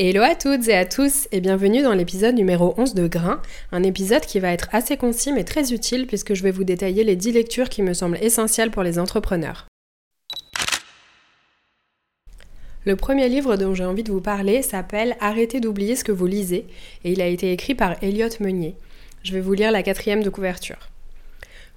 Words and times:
Hello 0.00 0.22
à 0.22 0.36
toutes 0.36 0.68
et 0.68 0.76
à 0.76 0.84
tous 0.84 1.26
et 1.32 1.40
bienvenue 1.40 1.82
dans 1.82 1.92
l'épisode 1.92 2.36
numéro 2.36 2.72
11 2.76 2.94
de 2.94 3.08
Grain, 3.08 3.42
un 3.72 3.82
épisode 3.82 4.24
qui 4.24 4.38
va 4.38 4.52
être 4.52 4.68
assez 4.70 4.96
concis 4.96 5.32
mais 5.32 5.42
très 5.42 5.72
utile 5.72 6.06
puisque 6.06 6.34
je 6.34 6.44
vais 6.44 6.52
vous 6.52 6.62
détailler 6.62 7.02
les 7.02 7.16
10 7.16 7.32
lectures 7.32 7.68
qui 7.68 7.82
me 7.82 7.94
semblent 7.94 8.22
essentielles 8.22 8.70
pour 8.70 8.84
les 8.84 9.00
entrepreneurs. 9.00 9.66
Le 12.84 12.94
premier 12.94 13.28
livre 13.28 13.56
dont 13.56 13.74
j'ai 13.74 13.84
envie 13.84 14.04
de 14.04 14.12
vous 14.12 14.20
parler 14.20 14.62
s'appelle 14.62 15.16
Arrêtez 15.18 15.58
d'oublier 15.58 15.96
ce 15.96 16.04
que 16.04 16.12
vous 16.12 16.26
lisez 16.26 16.68
et 17.02 17.10
il 17.10 17.20
a 17.20 17.26
été 17.26 17.50
écrit 17.50 17.74
par 17.74 18.00
Elliot 18.00 18.28
Meunier. 18.38 18.76
Je 19.24 19.32
vais 19.32 19.40
vous 19.40 19.54
lire 19.54 19.72
la 19.72 19.82
quatrième 19.82 20.22
de 20.22 20.30
couverture. 20.30 20.90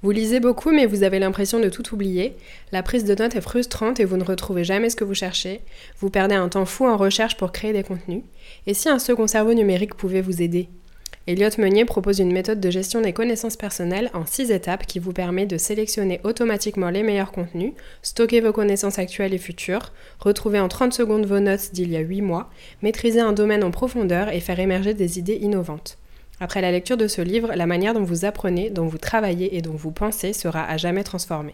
Vous 0.04 0.10
lisez 0.10 0.40
beaucoup 0.40 0.72
mais 0.72 0.88
vous 0.88 1.04
avez 1.04 1.20
l'impression 1.20 1.60
de 1.60 1.70
tout 1.70 1.94
oublier. 1.94 2.36
La 2.72 2.82
prise 2.82 3.06
de 3.06 3.14
notes 3.14 3.36
est 3.36 3.42
frustrante 3.42 4.00
et 4.00 4.06
vous 4.06 4.18
ne 4.18 4.24
retrouvez 4.24 4.64
jamais 4.64 4.90
ce 4.90 4.96
que 4.96 5.04
vous 5.04 5.14
cherchez. 5.14 5.62
Vous 6.00 6.10
perdez 6.10 6.34
un 6.34 6.50
temps 6.50 6.66
fou 6.66 6.88
en 6.88 6.98
recherche 6.98 7.38
pour 7.38 7.52
créer 7.52 7.72
des 7.72 7.84
contenus. 7.84 8.24
Et 8.66 8.74
si 8.74 8.90
un 8.90 8.98
second 8.98 9.28
cerveau 9.28 9.54
numérique 9.54 9.94
pouvait 9.94 10.22
vous 10.22 10.42
aider? 10.42 10.70
Elliot 11.28 11.52
Meunier 11.60 11.86
propose 11.86 12.18
une 12.18 12.34
méthode 12.34 12.60
de 12.60 12.72
gestion 12.72 13.00
des 13.00 13.14
connaissances 13.14 13.58
personnelles 13.58 14.10
en 14.16 14.26
6 14.26 14.50
étapes 14.50 14.88
qui 14.88 14.98
vous 14.98 15.14
permet 15.14 15.46
de 15.46 15.60
sélectionner 15.60 16.20
automatiquement 16.24 16.90
les 16.90 17.04
meilleurs 17.04 17.32
contenus, 17.32 17.74
stocker 18.02 18.42
vos 18.42 18.54
connaissances 18.54 18.98
actuelles 18.98 19.36
et 19.36 19.38
futures, 19.38 19.94
retrouver 20.20 20.60
en 20.60 20.68
30 20.68 20.94
secondes 20.94 21.28
vos 21.28 21.40
notes 21.40 21.74
d'il 21.74 21.92
y 21.92 21.96
a 21.96 22.00
8 22.00 22.22
mois, 22.22 22.50
maîtriser 22.82 23.20
un 23.20 23.34
domaine 23.34 23.64
en 23.64 23.70
profondeur 23.70 24.30
et 24.30 24.40
faire 24.40 24.60
émerger 24.60 24.96
des 24.96 25.20
idées 25.20 25.38
innovantes. 25.40 26.00
Après 26.44 26.60
la 26.60 26.72
lecture 26.72 26.98
de 26.98 27.08
ce 27.08 27.22
livre, 27.22 27.52
la 27.56 27.68
manière 27.68 27.94
dont 27.94 28.04
vous 28.04 28.26
apprenez, 28.26 28.72
dont 28.72 28.88
vous 28.88 28.98
travaillez 28.98 29.56
et 29.58 29.62
dont 29.62 29.76
vous 29.76 29.92
pensez 29.92 30.34
sera 30.34 30.64
à 30.64 30.76
jamais 30.76 31.04
transformée. 31.04 31.54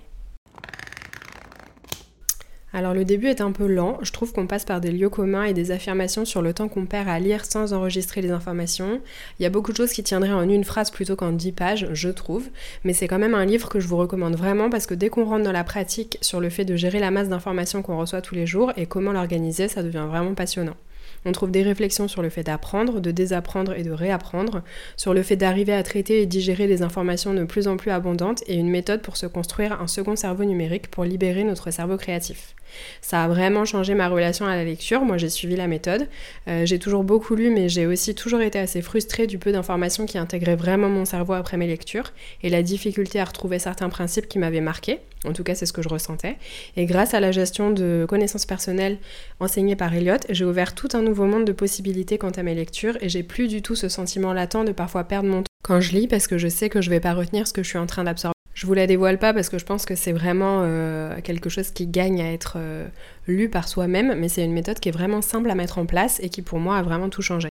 Alors 2.71 2.93
le 2.93 3.03
début 3.03 3.27
est 3.27 3.41
un 3.41 3.51
peu 3.51 3.67
lent, 3.67 3.97
je 4.01 4.13
trouve 4.13 4.31
qu'on 4.31 4.47
passe 4.47 4.63
par 4.63 4.79
des 4.79 4.91
lieux 4.91 5.09
communs 5.09 5.43
et 5.43 5.53
des 5.53 5.71
affirmations 5.71 6.23
sur 6.23 6.41
le 6.41 6.53
temps 6.53 6.69
qu'on 6.69 6.85
perd 6.85 7.09
à 7.09 7.19
lire 7.19 7.43
sans 7.43 7.73
enregistrer 7.73 8.21
les 8.21 8.31
informations. 8.31 9.01
Il 9.39 9.43
y 9.43 9.45
a 9.45 9.49
beaucoup 9.49 9.73
de 9.73 9.77
choses 9.77 9.91
qui 9.91 10.03
tiendraient 10.03 10.31
en 10.31 10.47
une 10.47 10.63
phrase 10.63 10.89
plutôt 10.89 11.17
qu'en 11.17 11.33
dix 11.33 11.51
pages, 11.51 11.89
je 11.91 12.07
trouve, 12.07 12.47
mais 12.85 12.93
c'est 12.93 13.09
quand 13.09 13.19
même 13.19 13.35
un 13.35 13.45
livre 13.45 13.67
que 13.67 13.81
je 13.81 13.87
vous 13.89 13.97
recommande 13.97 14.37
vraiment 14.37 14.69
parce 14.69 14.85
que 14.85 14.93
dès 14.93 15.09
qu'on 15.09 15.25
rentre 15.25 15.43
dans 15.43 15.51
la 15.51 15.65
pratique 15.65 16.17
sur 16.21 16.39
le 16.39 16.49
fait 16.49 16.63
de 16.63 16.77
gérer 16.77 16.99
la 16.99 17.11
masse 17.11 17.27
d'informations 17.27 17.81
qu'on 17.81 17.97
reçoit 17.97 18.21
tous 18.21 18.35
les 18.35 18.47
jours 18.47 18.71
et 18.77 18.85
comment 18.85 19.11
l'organiser, 19.11 19.67
ça 19.67 19.83
devient 19.83 20.05
vraiment 20.07 20.33
passionnant. 20.33 20.77
On 21.25 21.31
trouve 21.31 21.51
des 21.51 21.63
réflexions 21.63 22.07
sur 22.07 22.21
le 22.21 22.29
fait 22.29 22.43
d'apprendre, 22.43 22.99
de 22.99 23.11
désapprendre 23.11 23.73
et 23.73 23.83
de 23.83 23.91
réapprendre, 23.91 24.63
sur 24.95 25.13
le 25.13 25.23
fait 25.23 25.35
d'arriver 25.35 25.73
à 25.73 25.83
traiter 25.83 26.21
et 26.21 26.25
digérer 26.25 26.67
des 26.67 26.81
informations 26.81 27.33
de 27.33 27.43
plus 27.43 27.67
en 27.67 27.77
plus 27.77 27.91
abondantes 27.91 28.43
et 28.47 28.55
une 28.55 28.69
méthode 28.69 29.01
pour 29.01 29.17
se 29.17 29.25
construire 29.25 29.81
un 29.81 29.87
second 29.87 30.15
cerveau 30.15 30.45
numérique 30.45 30.89
pour 30.89 31.03
libérer 31.03 31.43
notre 31.43 31.71
cerveau 31.71 31.97
créatif. 31.97 32.55
Ça 33.01 33.23
a 33.23 33.27
vraiment 33.27 33.65
changé 33.65 33.93
ma 33.93 34.09
relation 34.09 34.45
à 34.45 34.55
la 34.55 34.63
lecture. 34.63 35.01
Moi, 35.01 35.17
j'ai 35.17 35.29
suivi 35.29 35.55
la 35.55 35.67
méthode. 35.67 36.07
Euh, 36.47 36.65
j'ai 36.65 36.79
toujours 36.79 37.03
beaucoup 37.03 37.35
lu, 37.35 37.49
mais 37.49 37.69
j'ai 37.69 37.85
aussi 37.85 38.15
toujours 38.15 38.41
été 38.41 38.59
assez 38.59 38.81
frustrée 38.81 39.27
du 39.27 39.37
peu 39.37 39.51
d'informations 39.51 40.05
qui 40.05 40.17
intégraient 40.17 40.55
vraiment 40.55 40.89
mon 40.89 41.05
cerveau 41.05 41.33
après 41.33 41.57
mes 41.57 41.67
lectures 41.67 42.13
et 42.43 42.49
la 42.49 42.63
difficulté 42.63 43.19
à 43.19 43.25
retrouver 43.25 43.59
certains 43.59 43.89
principes 43.89 44.27
qui 44.27 44.39
m'avaient 44.39 44.61
marqué. 44.61 44.99
En 45.25 45.33
tout 45.33 45.43
cas, 45.43 45.55
c'est 45.55 45.65
ce 45.65 45.73
que 45.73 45.81
je 45.81 45.89
ressentais. 45.89 46.37
Et 46.75 46.85
grâce 46.85 47.13
à 47.13 47.19
la 47.19 47.31
gestion 47.31 47.71
de 47.71 48.05
connaissances 48.07 48.45
personnelles 48.45 48.97
enseignée 49.39 49.75
par 49.75 49.93
Elliot, 49.93 50.17
j'ai 50.29 50.45
ouvert 50.45 50.75
tout 50.75 50.89
un 50.93 51.01
nouveau 51.01 51.25
monde 51.25 51.45
de 51.45 51.51
possibilités 51.51 52.17
quant 52.17 52.29
à 52.29 52.43
mes 52.43 52.55
lectures 52.55 52.97
et 53.01 53.09
j'ai 53.09 53.23
plus 53.23 53.47
du 53.47 53.61
tout 53.61 53.75
ce 53.75 53.89
sentiment 53.89 54.33
latent 54.33 54.65
de 54.65 54.71
parfois 54.71 55.03
perdre 55.03 55.29
mon 55.29 55.41
temps 55.41 55.47
quand 55.63 55.81
je 55.81 55.91
lis 55.91 56.07
parce 56.07 56.27
que 56.27 56.37
je 56.37 56.47
sais 56.47 56.69
que 56.69 56.81
je 56.81 56.89
vais 56.89 56.99
pas 56.99 57.13
retenir 57.13 57.47
ce 57.47 57.53
que 57.53 57.63
je 57.63 57.69
suis 57.69 57.77
en 57.77 57.87
train 57.87 58.03
d'absorber. 58.03 58.36
Je 58.57 58.65
vous 58.65 58.73
la 58.73 58.87
dévoile 58.87 59.19
pas 59.19 59.35
parce 59.35 59.49
que 59.49 59.59
je 59.59 59.65
pense 59.65 59.85
que 59.85 59.93
c'est 59.93 60.11
vraiment 60.11 60.61
euh, 60.63 61.21
quelque 61.21 61.47
chose 61.47 61.69
qui 61.69 61.85
gagne 61.85 62.23
à 62.23 62.33
être 62.33 62.53
euh, 62.55 62.87
lu 63.27 63.51
par 63.51 63.67
soi-même, 63.67 64.15
mais 64.17 64.29
c'est 64.29 64.43
une 64.43 64.51
méthode 64.51 64.79
qui 64.79 64.89
est 64.89 64.91
vraiment 64.91 65.21
simple 65.21 65.51
à 65.51 65.53
mettre 65.53 65.77
en 65.77 65.85
place 65.85 66.19
et 66.23 66.29
qui 66.29 66.41
pour 66.41 66.57
moi 66.57 66.77
a 66.77 66.81
vraiment 66.81 67.07
tout 67.09 67.21
changé. 67.21 67.49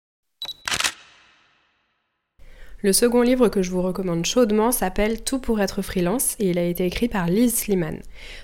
Le 2.82 2.92
second 2.92 3.22
livre 3.22 3.48
que 3.48 3.62
je 3.62 3.70
vous 3.70 3.80
recommande 3.80 4.26
chaudement 4.26 4.72
s'appelle 4.72 5.24
Tout 5.24 5.38
pour 5.38 5.62
être 5.62 5.80
freelance 5.80 6.36
et 6.38 6.50
il 6.50 6.58
a 6.58 6.64
été 6.64 6.84
écrit 6.84 7.08
par 7.08 7.28
Liz 7.28 7.54
Sliman. 7.54 7.96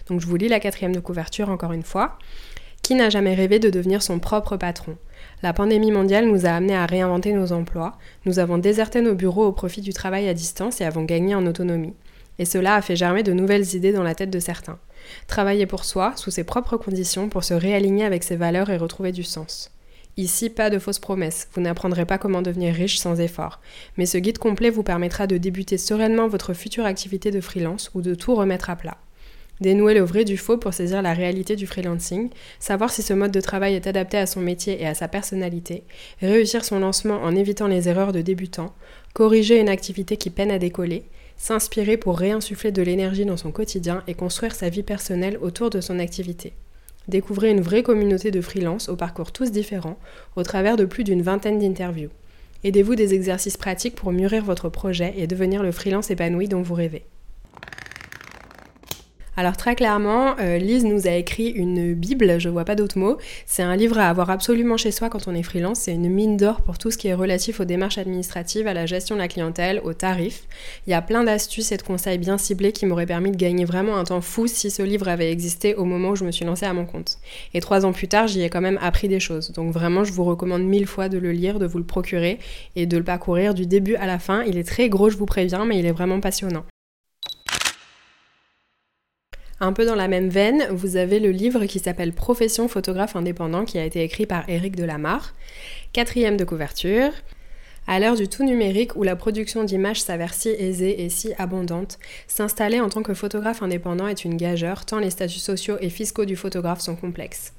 Donc 0.09 0.23
je 0.23 0.27
vous 0.27 0.37
lis 0.37 0.49
la 0.49 0.59
quatrième 0.59 0.95
de 0.95 1.01
couverture 1.01 1.51
encore 1.51 1.73
une 1.73 1.83
fois. 1.83 2.19
Qui 2.81 2.95
n'a 2.95 3.11
jamais 3.11 3.35
rêvé 3.35 3.59
de 3.59 3.69
devenir 3.69 4.03
son 4.03 4.19
propre 4.19 4.57
patron? 4.57 4.97
La 5.43 5.53
pandémie 5.53 5.93
mondiale 5.93 6.27
nous 6.27 6.47
a 6.47 6.53
amené 6.53 6.75
à 6.75 6.87
réinventer 6.87 7.35
nos 7.35 7.53
emplois, 7.53 7.99
nous 8.25 8.39
avons 8.39 8.57
déserté 8.57 9.03
nos 9.03 9.15
bureaux 9.15 9.45
au 9.45 9.53
profit 9.53 9.83
du 9.83 9.93
travail 9.93 10.27
à 10.27 10.33
distance 10.33 10.81
et 10.81 10.85
avons 10.87 11.05
gagné 11.05 11.35
en 11.35 11.45
autonomie. 11.45 11.93
Et 12.39 12.45
cela 12.45 12.75
a 12.75 12.83
fait 12.83 12.97
germer 12.97 13.23
de 13.23 13.33
nouvelles 13.33 13.75
idées 13.75 13.93
dans 13.93 14.03
la 14.03 14.15
tête 14.15 14.31
de 14.31 14.41
certains. 14.41 14.79
Travailler 15.27 15.67
pour 15.67 15.85
soi, 15.85 16.13
sous 16.17 16.31
ses 16.31 16.45
propres 16.45 16.77
conditions, 16.77 17.29
pour 17.29 17.45
se 17.45 17.55
réaligner 17.55 18.05
avec 18.05 18.25
ses 18.25 18.37
valeurs 18.37 18.71
et 18.71 18.77
retrouver 18.77 19.13
du 19.13 19.23
sens. 19.23 19.71
Ici, 20.19 20.49
pas 20.49 20.71
de 20.71 20.79
fausses 20.79 20.99
promesses, 20.99 21.49
vous 21.53 21.61
n'apprendrez 21.61 22.07
pas 22.07 22.17
comment 22.17 22.41
devenir 22.41 22.75
riche 22.75 22.99
sans 22.99 23.21
effort. 23.21 23.61
Mais 23.99 24.07
ce 24.07 24.17
guide 24.17 24.39
complet 24.39 24.71
vous 24.71 24.83
permettra 24.83 25.27
de 25.27 25.37
débuter 25.37 25.77
sereinement 25.77 26.27
votre 26.27 26.55
future 26.55 26.87
activité 26.87 27.31
de 27.31 27.43
freelance 27.43 27.91
ou 27.95 28.01
de 28.01 28.15
tout 28.15 28.35
remettre 28.35 28.71
à 28.71 28.77
plat. 28.77 28.97
Dénouer 29.61 29.95
le 29.95 30.03
vrai 30.03 30.25
du 30.25 30.37
faux 30.37 30.59
pour 30.59 30.75
saisir 30.75 31.01
la 31.03 31.15
réalité 31.15 31.57
du 31.57 31.67
freelancing, 31.67 32.31
savoir 32.61 32.91
si 32.91 33.03
ce 33.03 33.15
mode 33.15 33.31
de 33.31 33.41
travail 33.41 33.75
est 33.75 33.87
adapté 33.87 34.19
à 34.19 34.27
son 34.27 34.41
métier 34.41 34.81
et 34.83 34.87
à 34.87 34.95
sa 34.95 35.09
personnalité, 35.09 35.85
réussir 36.21 36.65
son 36.65 36.79
lancement 36.79 37.23
en 37.23 37.35
évitant 37.35 37.67
les 37.67 37.89
erreurs 37.89 38.13
de 38.13 38.21
débutants, 38.21 38.75
corriger 39.15 39.59
une 39.59 39.71
activité 39.71 40.19
qui 40.19 40.29
peine 40.29 40.51
à 40.51 40.59
décoller, 40.59 41.05
s'inspirer 41.37 41.97
pour 41.97 42.19
réinsuffler 42.19 42.73
de 42.73 42.83
l'énergie 42.83 43.25
dans 43.25 43.37
son 43.37 43.53
quotidien 43.53 44.03
et 44.07 44.15
construire 44.15 44.55
sa 44.55 44.69
vie 44.69 44.83
personnelle 44.83 45.39
autour 45.41 45.71
de 45.71 45.81
son 45.81 45.99
activité. 45.99 46.55
Découvrez 47.09 47.51
une 47.51 47.61
vraie 47.61 47.83
communauté 47.83 48.31
de 48.31 48.41
freelance 48.41 48.89
au 48.89 48.97
parcours 48.97 49.33
tous 49.33 49.53
différents 49.53 49.99
au 50.35 50.43
travers 50.43 50.77
de 50.77 50.85
plus 50.85 51.05
d'une 51.05 51.23
vingtaine 51.23 51.59
d'interviews. 51.59 52.11
Aidez-vous 52.65 52.97
des 52.97 53.15
exercices 53.15 53.57
pratiques 53.57 53.95
pour 53.95 54.13
mûrir 54.13 54.45
votre 54.45 54.69
projet 54.69 55.15
et 55.17 55.27
devenir 55.27 55.63
le 55.63 55.71
freelance 55.71 56.11
épanoui 56.11 56.49
dont 56.49 56.63
vous 56.63 56.75
rêvez. 56.75 57.05
Alors 59.39 59.59
très 59.59 59.75
clairement, 59.75 60.35
euh, 60.41 60.57
Lise 60.57 60.87
nous 60.87 61.07
a 61.07 61.11
écrit 61.11 61.49
une 61.49 61.93
Bible, 61.93 62.41
je 62.41 62.49
vois 62.49 62.65
pas 62.65 62.75
d'autres 62.75 62.99
mots. 62.99 63.19
C'est 63.45 63.63
un 63.63 63.77
livre 63.77 63.99
à 63.99 64.09
avoir 64.09 64.31
absolument 64.31 64.79
chez 64.79 64.91
soi 64.91 65.11
quand 65.11 65.29
on 65.29 65.35
est 65.35 65.43
freelance. 65.43 65.81
C'est 65.81 65.93
une 65.93 66.09
mine 66.09 66.39
d'or 66.39 66.63
pour 66.63 66.79
tout 66.79 66.91
ce 66.91 66.97
qui 66.97 67.09
est 67.09 67.15
relatif 67.15 67.61
aux 67.61 67.67
démarches 67.67 67.99
administratives, 67.99 68.67
à 68.67 68.73
la 68.73 68.87
gestion 68.87 69.15
de 69.15 69.21
la 69.21 69.29
clientèle, 69.29 69.83
aux 69.85 69.93
tarifs. 69.93 70.45
Il 70.87 70.91
y 70.91 70.95
a 70.95 71.03
plein 71.03 71.23
d'astuces 71.23 71.71
et 71.71 71.77
de 71.77 71.83
conseils 71.83 72.17
bien 72.17 72.39
ciblés 72.39 72.73
qui 72.73 72.87
m'auraient 72.87 73.05
permis 73.05 73.31
de 73.31 73.37
gagner 73.37 73.67
vraiment 73.67 73.99
un 73.99 74.05
temps 74.05 74.23
fou 74.23 74.47
si 74.47 74.71
ce 74.71 74.83
livre 74.83 75.07
avait 75.07 75.31
existé 75.31 75.75
au 75.75 75.85
moment 75.85 76.11
où 76.11 76.17
je 76.17 76.25
me 76.25 76.33
suis 76.33 76.47
lancée 76.47 76.65
à 76.65 76.73
mon 76.73 76.87
compte. 76.87 77.19
Et 77.53 77.61
trois 77.61 77.85
ans 77.85 77.93
plus 77.93 78.09
tard, 78.09 78.29
j'y 78.29 78.41
ai 78.41 78.49
quand 78.49 78.63
même 78.63 78.79
appris 78.81 79.09
des 79.09 79.21
choses. 79.21 79.53
Donc 79.53 79.71
vraiment, 79.71 80.03
je 80.03 80.15
vous 80.15 80.25
recommande 80.25 80.63
mille 80.63 80.87
fois 80.87 81.11
de 81.11 81.19
le 81.19 81.33
lire, 81.33 81.59
de 81.59 81.67
vous 81.67 81.79
le 81.79 81.85
procurer 81.85 82.39
et 82.75 82.87
de 82.87 82.97
le 82.97 83.05
parcourir 83.05 83.53
du 83.53 83.67
début 83.67 83.97
à 83.97 84.07
la 84.07 84.19
fin. 84.19 84.45
Il 84.45 84.57
est 84.57 84.67
très 84.67 84.89
gros, 84.89 85.11
je 85.11 85.19
vous 85.19 85.27
préviens, 85.27 85.67
mais 85.67 85.79
il 85.79 85.85
est 85.85 85.93
vraiment 85.93 86.21
passionnant. 86.21 86.65
Un 89.59 89.73
peu 89.73 89.87
dans 89.87 89.95
la 89.95 90.07
même 90.07 90.29
veine, 90.29 90.67
vous 90.71 90.97
avez 90.97 91.19
le 91.19 91.31
livre 91.31 91.65
qui 91.65 91.79
s'appelle 91.79 92.13
Profession 92.13 92.69
photographe 92.69 93.17
indépendant 93.17 93.65
qui 93.65 93.79
a 93.79 93.85
été 93.87 94.03
écrit 94.03 94.27
par 94.27 94.47
Éric 94.51 94.77
Delamarre. 94.77 95.33
Quatrième 95.95 96.37
de 96.37 96.45
couverture. 96.45 97.11
À 97.87 97.99
l'heure 97.99 98.17
du 98.17 98.29
tout 98.29 98.45
numérique 98.45 98.97
où 98.97 99.03
la 99.03 99.17
production 99.17 99.65
d'images 99.65 100.03
s'avère 100.03 100.35
si 100.35 100.51
aisée 100.51 101.03
et 101.03 101.09
si 101.09 101.33
abondante, 101.39 101.99
s'installer 102.27 102.81
en 102.81 102.91
tant 102.91 103.03
que 103.03 103.15
photographe 103.15 103.63
indépendant 103.63 104.09
est 104.09 104.27
une 104.27 104.37
gageure 104.37 104.85
tant 104.85 104.99
les 104.99 105.09
statuts 105.09 105.39
sociaux 105.39 105.79
et 105.81 105.89
fiscaux 105.89 106.27
du 106.27 106.37
photographe 106.37 106.81
sont 106.81 106.97
complexes. 106.97 107.55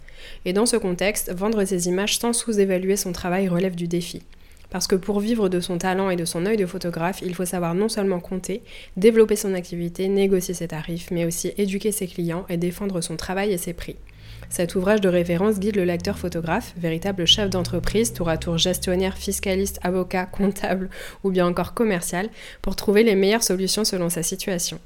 Et 0.46 0.54
dans 0.54 0.68
ce 0.68 0.78
contexte, 0.78 1.34
vendre 1.34 1.66
ses 1.66 1.88
images 1.88 2.20
sans 2.20 2.34
sous-évaluer 2.34 2.96
son 2.96 3.12
travail 3.12 3.48
relève 3.48 3.76
du 3.76 3.88
défi. 3.88 4.22
Parce 4.70 4.88
que 4.88 4.96
pour 4.96 5.20
vivre 5.20 5.50
de 5.50 5.60
son 5.60 5.78
talent 5.78 6.10
et 6.10 6.16
de 6.16 6.26
son 6.26 6.46
œil 6.46 6.58
de 6.58 6.66
photographe, 6.66 7.22
il 7.22 7.34
faut 7.36 7.46
savoir 7.46 7.74
non 7.74 7.90
seulement 7.90 8.20
compter, 8.20 8.64
développer 8.98 9.36
son 9.36 9.54
activité, 9.54 10.08
négocier 10.10 10.54
ses 10.54 10.68
tarifs, 10.68 11.10
mais 11.12 11.26
aussi 11.26 11.54
éduquer 11.58 11.92
ses 11.92 12.08
clients 12.08 12.46
et 12.50 12.58
défendre 12.58 13.02
son 13.02 13.16
travail 13.16 13.52
et 13.52 13.58
ses 13.58 13.74
prix. 13.74 13.96
Cet 14.50 14.76
ouvrage 14.76 15.02
de 15.02 15.10
référence 15.10 15.60
guide 15.60 15.76
le 15.76 15.84
lecteur 15.84 16.18
photographe, 16.18 16.74
véritable 16.78 17.26
chef 17.26 17.50
d'entreprise, 17.50 18.14
tour 18.14 18.30
à 18.30 18.38
tour 18.38 18.58
gestionnaire, 18.58 19.18
fiscaliste, 19.18 19.80
avocat, 19.84 20.26
comptable 20.26 20.90
ou 21.24 21.32
bien 21.32 21.46
encore 21.46 21.74
commercial, 21.74 22.30
pour 22.62 22.76
trouver 22.76 23.04
les 23.04 23.16
meilleures 23.16 23.44
solutions 23.44 23.84
selon 23.84 24.10
sa 24.10 24.24
situation. 24.24 24.80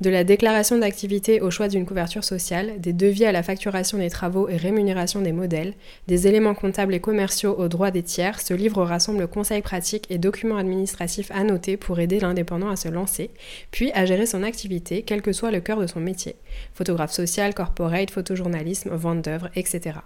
De 0.00 0.10
la 0.10 0.24
déclaration 0.24 0.78
d'activité 0.78 1.40
au 1.40 1.50
choix 1.50 1.68
d'une 1.68 1.86
couverture 1.86 2.24
sociale, 2.24 2.80
des 2.80 2.92
devis 2.92 3.24
à 3.24 3.32
la 3.32 3.42
facturation 3.42 3.98
des 3.98 4.10
travaux 4.10 4.48
et 4.48 4.56
rémunération 4.56 5.20
des 5.20 5.32
modèles, 5.32 5.74
des 6.08 6.26
éléments 6.26 6.54
comptables 6.54 6.94
et 6.94 7.00
commerciaux 7.00 7.54
aux 7.58 7.68
droits 7.68 7.90
des 7.90 8.02
tiers, 8.02 8.40
ce 8.40 8.54
livre 8.54 8.82
rassemble 8.84 9.28
conseils 9.28 9.62
pratiques 9.62 10.06
et 10.10 10.18
documents 10.18 10.56
administratifs 10.56 11.30
à 11.30 11.44
noter 11.44 11.76
pour 11.76 12.00
aider 12.00 12.20
l'indépendant 12.20 12.70
à 12.70 12.76
se 12.76 12.88
lancer, 12.88 13.30
puis 13.70 13.90
à 13.92 14.06
gérer 14.06 14.26
son 14.26 14.42
activité, 14.42 15.02
quel 15.02 15.22
que 15.22 15.32
soit 15.32 15.50
le 15.50 15.60
cœur 15.60 15.80
de 15.80 15.86
son 15.86 16.00
métier. 16.00 16.36
Photographe 16.74 17.12
social, 17.12 17.54
corporate, 17.54 18.10
photojournalisme, 18.10 18.90
vente 18.94 19.22
d'œuvres, 19.22 19.50
etc. 19.54 19.98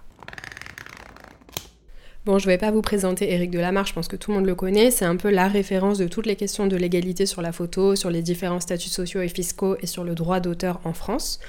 Bon, 2.29 2.37
je 2.37 2.45
ne 2.45 2.51
vais 2.51 2.59
pas 2.59 2.69
vous 2.69 2.83
présenter 2.83 3.33
Éric 3.33 3.49
Delamarche, 3.49 3.89
je 3.89 3.95
pense 3.95 4.07
que 4.07 4.15
tout 4.15 4.29
le 4.29 4.37
monde 4.37 4.45
le 4.45 4.53
connaît. 4.53 4.91
C'est 4.91 5.03
un 5.03 5.15
peu 5.15 5.31
la 5.31 5.47
référence 5.47 5.97
de 5.97 6.07
toutes 6.07 6.27
les 6.27 6.35
questions 6.35 6.67
de 6.67 6.75
l'égalité 6.75 7.25
sur 7.25 7.41
la 7.41 7.51
photo, 7.51 7.95
sur 7.95 8.11
les 8.11 8.21
différents 8.21 8.59
statuts 8.59 8.89
sociaux 8.89 9.21
et 9.21 9.29
fiscaux 9.29 9.77
et 9.81 9.87
sur 9.87 10.03
le 10.03 10.13
droit 10.13 10.39
d'auteur 10.39 10.79
en 10.83 10.93
France. 10.93 11.39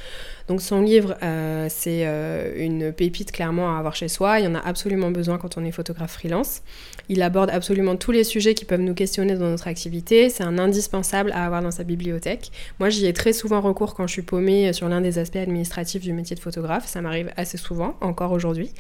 Donc 0.51 0.63
son 0.63 0.83
livre, 0.83 1.15
euh, 1.23 1.69
c'est 1.71 2.01
euh, 2.03 2.53
une 2.57 2.93
pépite 2.93 3.31
clairement 3.31 3.73
à 3.73 3.79
avoir 3.79 3.95
chez 3.95 4.09
soi. 4.09 4.41
Il 4.41 4.47
y 4.47 4.49
en 4.49 4.57
a 4.57 4.59
absolument 4.59 5.13
besoin 5.13 5.39
quand 5.39 5.57
on 5.57 5.65
est 5.65 5.71
photographe 5.71 6.15
freelance. 6.15 6.63
Il 7.09 7.23
aborde 7.23 7.51
absolument 7.51 7.95
tous 7.95 8.11
les 8.11 8.25
sujets 8.25 8.55
qui 8.55 8.65
peuvent 8.65 8.81
nous 8.81 8.95
questionner 8.95 9.37
dans 9.37 9.49
notre 9.49 9.69
activité. 9.69 10.29
C'est 10.29 10.43
un 10.43 10.59
indispensable 10.59 11.31
à 11.31 11.47
avoir 11.47 11.63
dans 11.63 11.71
sa 11.71 11.85
bibliothèque. 11.85 12.51
Moi, 12.81 12.89
j'y 12.89 13.07
ai 13.07 13.13
très 13.13 13.33
souvent 13.33 13.61
recours 13.61 13.95
quand 13.95 14.09
je 14.09 14.13
suis 14.13 14.23
paumée 14.23 14.73
sur 14.73 14.89
l'un 14.89 15.01
des 15.01 15.21
aspects 15.21 15.37
administratifs 15.37 16.03
du 16.03 16.13
métier 16.13 16.35
de 16.35 16.41
photographe. 16.41 16.89
Ça 16.89 17.01
m'arrive 17.01 17.31
assez 17.37 17.57
souvent, 17.57 17.95
encore 18.01 18.33
aujourd'hui. 18.33 18.73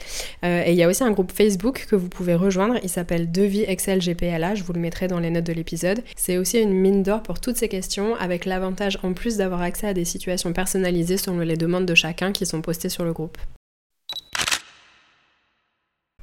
Euh, 0.44 0.64
et 0.66 0.72
il 0.72 0.76
y 0.76 0.82
a 0.82 0.88
aussi 0.88 1.04
un 1.04 1.12
groupe 1.12 1.30
Facebook 1.30 1.86
que 1.88 1.94
vous 1.94 2.08
pouvez 2.08 2.34
rejoindre. 2.34 2.80
Il 2.82 2.88
s'appelle 2.88 3.30
Devis 3.30 3.62
Excel 3.62 4.00
GPLA. 4.00 4.56
Je 4.56 4.64
vous 4.64 4.72
le 4.72 4.80
mettrai 4.80 5.06
dans 5.06 5.20
les 5.20 5.30
notes 5.30 5.46
de 5.46 5.52
l'épisode. 5.52 6.02
C'est 6.16 6.36
aussi 6.36 6.58
une 6.58 6.72
mine 6.72 7.04
d'or 7.04 7.22
pour 7.22 7.38
toutes 7.38 7.58
ces 7.58 7.68
questions, 7.68 8.16
avec 8.16 8.44
l'avantage 8.44 8.98
en 9.04 9.12
plus 9.12 9.36
d'avoir 9.36 9.62
accès 9.62 9.86
à 9.86 9.94
des 9.94 10.04
situations 10.04 10.52
personnalisées 10.52 11.16
selon 11.16 11.38
les 11.38 11.59
demandes 11.60 11.86
de 11.86 11.94
chacun 11.94 12.32
qui 12.32 12.46
sont 12.46 12.62
postées 12.62 12.88
sur 12.88 13.04
le 13.04 13.12
groupe. 13.12 13.38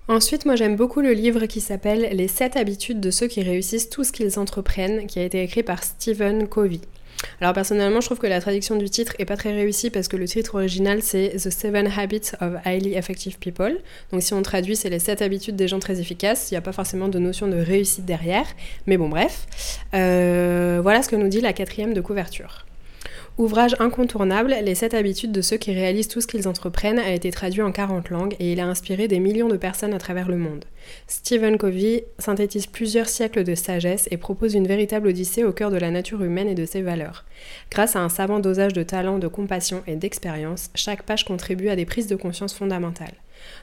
Ensuite, 0.09 0.45
moi 0.45 0.55
j'aime 0.55 0.77
beaucoup 0.77 1.01
le 1.01 1.11
livre 1.11 1.45
qui 1.45 1.59
s'appelle 1.59 2.09
Les 2.13 2.27
7 2.27 2.55
habitudes 2.55 3.01
de 3.01 3.11
ceux 3.11 3.27
qui 3.27 3.41
réussissent 3.41 3.89
tout 3.89 4.05
ce 4.05 4.13
qu'ils 4.13 4.39
entreprennent, 4.39 5.05
qui 5.05 5.19
a 5.19 5.23
été 5.23 5.41
écrit 5.41 5.63
par 5.63 5.83
Stephen 5.83 6.47
Covey. 6.47 6.79
Alors 7.41 7.53
personnellement, 7.53 7.99
je 7.99 8.05
trouve 8.05 8.19
que 8.19 8.27
la 8.27 8.39
traduction 8.39 8.77
du 8.77 8.89
titre 8.89 9.13
est 9.19 9.25
pas 9.25 9.35
très 9.35 9.51
réussie 9.51 9.89
parce 9.89 10.07
que 10.07 10.15
le 10.15 10.25
titre 10.25 10.55
original 10.55 11.01
c'est 11.01 11.31
The 11.31 11.49
Seven 11.49 11.91
Habits 11.97 12.31
of 12.39 12.53
Highly 12.65 12.93
Effective 12.93 13.37
People. 13.39 13.79
Donc 14.11 14.21
si 14.21 14.33
on 14.33 14.41
traduit, 14.41 14.75
c'est 14.77 14.89
les 14.89 14.99
7 14.99 15.21
habitudes 15.21 15.55
des 15.55 15.67
gens 15.67 15.79
très 15.79 15.99
efficaces. 15.99 16.51
Il 16.51 16.53
n'y 16.53 16.59
a 16.59 16.61
pas 16.61 16.71
forcément 16.71 17.09
de 17.09 17.19
notion 17.19 17.47
de 17.47 17.57
réussite 17.57 18.05
derrière. 18.05 18.45
Mais 18.85 18.95
bon, 18.97 19.09
bref. 19.09 19.47
Euh, 19.93 20.79
voilà 20.81 21.01
ce 21.01 21.09
que 21.09 21.15
nous 21.17 21.27
dit 21.27 21.41
la 21.41 21.53
quatrième 21.53 21.93
de 21.93 22.01
couverture. 22.01 22.66
Ouvrage 23.37 23.75
incontournable, 23.77 24.55
Les 24.63 24.73
7 24.73 24.95
habitudes 24.95 25.31
de 25.31 25.41
ceux 25.41 25.57
qui 25.57 25.71
réalisent 25.71 26.07
tout 26.07 26.21
ce 26.21 26.25
qu'ils 26.25 26.47
entreprennent 26.47 26.97
a 26.97 27.11
été 27.11 27.29
traduit 27.29 27.61
en 27.61 27.71
40 27.71 28.09
langues 28.09 28.35
et 28.39 28.51
il 28.51 28.59
a 28.59 28.65
inspiré 28.65 29.07
des 29.07 29.19
millions 29.19 29.47
de 29.47 29.57
personnes 29.57 29.93
à 29.93 29.99
travers 29.99 30.27
le 30.27 30.37
monde. 30.37 30.65
Stephen 31.05 31.59
Covey 31.59 32.05
synthétise 32.17 32.65
plusieurs 32.65 33.07
siècles 33.07 33.43
de 33.43 33.53
sagesse 33.53 34.07
et 34.09 34.17
propose 34.17 34.55
une 34.55 34.65
véritable 34.65 35.09
odyssée 35.09 35.43
au 35.43 35.51
cœur 35.51 35.69
de 35.69 35.77
la 35.77 35.91
nature 35.91 36.23
humaine 36.23 36.47
et 36.47 36.55
de 36.55 36.65
ses 36.65 36.81
valeurs. 36.81 37.25
Grâce 37.69 37.95
à 37.95 37.99
un 37.99 38.09
savant 38.09 38.39
dosage 38.39 38.73
de 38.73 38.81
talent, 38.81 39.19
de 39.19 39.27
compassion 39.27 39.83
et 39.85 39.97
d'expérience, 39.97 40.71
chaque 40.73 41.03
page 41.03 41.23
contribue 41.23 41.69
à 41.69 41.75
des 41.75 41.85
prises 41.85 42.07
de 42.07 42.15
conscience 42.15 42.55
fondamentales. 42.55 43.13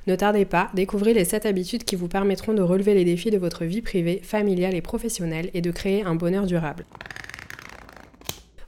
Ne 0.07 0.15
tardez 0.15 0.45
pas, 0.45 0.71
découvrez 0.75 1.15
les 1.15 1.25
7 1.25 1.47
habitudes 1.47 1.83
qui 1.83 1.97
vous 1.97 2.07
permettront 2.07 2.55
de 2.55 2.63
relever 2.63 2.95
les 2.95 3.05
défis 3.05 3.33
de 3.33 3.39
votre 3.39 3.65
vie 3.65 3.83
privée, 3.83 4.21
familiale 4.23 4.77
et 4.77 4.83
professionnelle 4.83 5.51
et 5.53 5.63
de 5.63 5.73
créer 5.73 6.05
un 6.05 6.15
bonheur 6.15 6.47
durable. 6.47 6.85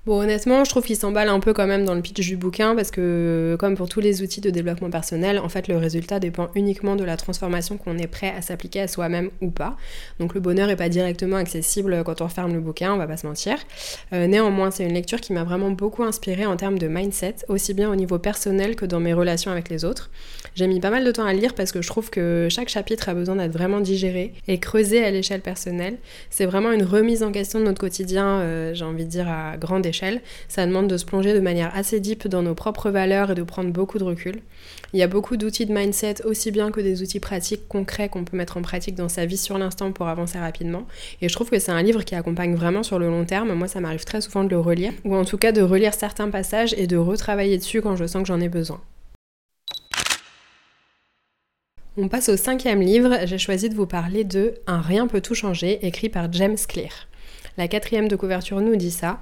Bon, 0.07 0.21
honnêtement, 0.21 0.63
je 0.63 0.71
trouve 0.71 0.85
qu'il 0.85 0.95
s'emballe 0.95 1.29
un 1.29 1.41
peu 1.41 1.53
quand 1.53 1.67
même 1.67 1.85
dans 1.85 1.97
le 1.97 2.01
pitch 2.01 2.21
du 2.21 2.37
bouquin 2.37 2.77
parce 2.77 2.93
que, 2.93 3.57
comme 3.59 3.75
pour 3.75 3.89
tous 3.89 3.99
les 3.99 4.23
outils 4.23 4.41
de 4.41 4.51
développement 4.51 4.89
personnel, 4.89 5.41
en 5.41 5.49
fait, 5.49 5.67
le 5.67 5.77
résultat 5.77 6.21
dépend 6.21 6.47
uniquement 6.55 6.95
de 6.95 7.03
la 7.03 7.17
transformation 7.17 7.77
qu'on 7.77 7.99
est 7.99 8.07
prêt 8.07 8.33
à 8.39 8.41
s'appliquer 8.41 8.83
à 8.83 8.87
soi-même 8.87 9.31
ou 9.41 9.51
pas. 9.51 9.77
Donc, 10.21 10.35
le 10.35 10.41
bonheur 10.41 10.69
n'est 10.69 10.77
pas 10.77 10.89
directement 10.89 11.35
accessible 11.35 12.05
quand 12.05 12.21
on 12.21 12.29
ferme 12.29 12.55
le 12.55 12.61
bouquin, 12.61 12.95
on 12.95 12.99
va 12.99 13.09
pas 13.09 13.17
se 13.17 13.27
mentir. 13.27 13.59
Euh, 14.13 14.29
néanmoins, 14.29 14.71
c'est 14.71 14.85
une 14.85 14.95
lecture 14.95 15.21
qui 15.21 15.33
m'a 15.33 15.43
vraiment 15.43 15.73
beaucoup 15.73 16.05
inspirée 16.05 16.47
en 16.47 16.57
termes 16.57 16.79
de 16.79 16.87
mindset, 16.87 17.39
aussi 17.49 17.75
bien 17.75 17.91
au 17.91 17.97
niveau 17.97 18.21
personnel 18.21 18.77
que 18.77 18.87
dans 18.87 19.01
mes 19.01 19.13
relations 19.13 19.51
avec 19.51 19.71
les 19.71 19.85
autres. 19.85 20.11
J'ai 20.55 20.69
mis 20.69 20.79
pas 20.79 20.91
mal 20.91 21.05
de 21.05 21.11
temps 21.11 21.27
à 21.27 21.33
lire 21.33 21.53
parce 21.53 21.73
que 21.73 21.83
je 21.83 21.89
trouve 21.89 22.11
que 22.11 22.47
chaque 22.49 22.69
chapitre 22.69 23.09
a 23.09 23.15
besoin 23.15 23.35
d'être 23.35 23.53
vraiment 23.53 23.81
digéré 23.81 24.35
et 24.47 24.61
creusé 24.61 25.05
à 25.05 25.11
l'échelle 25.11 25.41
personnelle. 25.41 25.99
C'est 26.31 26.47
vraiment 26.47 26.71
une 26.71 26.85
remise 26.85 27.25
en 27.25 27.33
question 27.33 27.59
de 27.59 27.65
notre 27.65 27.81
quotidien, 27.81 28.39
euh, 28.39 28.73
j'ai 28.73 28.85
envie 28.85 29.05
de 29.05 29.11
dire 29.11 29.29
à 29.29 29.57
grande 29.57 29.85
ça 30.49 30.67
demande 30.67 30.89
de 30.89 30.97
se 30.97 31.05
plonger 31.05 31.35
de 31.35 31.41
manière 31.41 31.75
assez 31.75 32.01
deep 32.01 32.29
dans 32.29 32.43
nos 32.43 32.55
propres 32.55 32.91
valeurs 32.91 33.31
et 33.31 33.35
de 33.35 33.43
prendre 33.43 33.71
beaucoup 33.71 33.99
de 33.99 34.05
recul. 34.05 34.41
Il 34.93 34.99
y 34.99 35.03
a 35.03 35.09
beaucoup 35.09 35.37
d'outils 35.37 35.67
de 35.67 35.75
mindset, 35.75 36.25
aussi 36.25 36.51
bien 36.51 36.71
que 36.71 36.81
des 36.81 37.03
outils 37.03 37.21
pratiques 37.21 37.69
concrets 37.69 38.09
qu'on 38.09 38.25
peut 38.25 38.37
mettre 38.37 38.57
en 38.57 38.63
pratique 38.63 38.95
dans 38.95 39.09
sa 39.09 39.27
vie 39.27 39.37
sur 39.37 39.59
l'instant 39.59 39.93
pour 39.93 40.09
avancer 40.09 40.39
rapidement. 40.39 40.87
Et 41.21 41.29
je 41.29 41.35
trouve 41.35 41.51
que 41.51 41.59
c'est 41.59 41.73
un 41.73 41.83
livre 41.83 42.03
qui 42.05 42.15
accompagne 42.15 42.55
vraiment 42.55 42.83
sur 42.83 42.99
le 42.99 43.09
long 43.09 43.25
terme. 43.25 43.53
Moi, 43.53 43.69
ça 43.69 43.81
m'arrive 43.81 44.05
très 44.05 44.21
souvent 44.21 44.45
de 44.45 44.51
le 44.51 44.59
relire, 44.59 44.93
ou 45.05 45.15
en 45.15 45.25
tout 45.25 45.39
cas 45.39 45.53
de 45.53 45.63
relire 45.63 45.95
certains 45.95 46.31
passages 46.31 46.75
et 46.79 46.87
de 46.87 46.97
retravailler 46.97 47.59
dessus 47.59 47.83
quand 47.83 47.97
je 47.97 48.07
sens 48.07 48.23
que 48.23 48.29
j'en 48.29 48.41
ai 48.41 48.49
besoin. 48.49 48.81
On 51.99 52.09
passe 52.09 52.29
au 52.29 52.37
cinquième 52.37 52.83
livre, 52.83 53.21
j'ai 53.25 53.39
choisi 53.39 53.71
de 53.71 53.75
vous 53.75 53.87
parler 53.87 54.23
de 54.23 54.55
Un 54.67 54.83
rien 54.83 55.07
peut 55.07 55.23
tout 55.23 55.35
changer, 55.35 55.79
écrit 55.87 56.11
par 56.11 56.31
James 56.31 56.59
Clear. 56.69 56.91
La 57.57 57.69
quatrième 57.69 58.07
de 58.07 58.17
couverture 58.17 58.61
nous 58.61 58.77
dit 58.77 58.91
ça. 58.91 59.21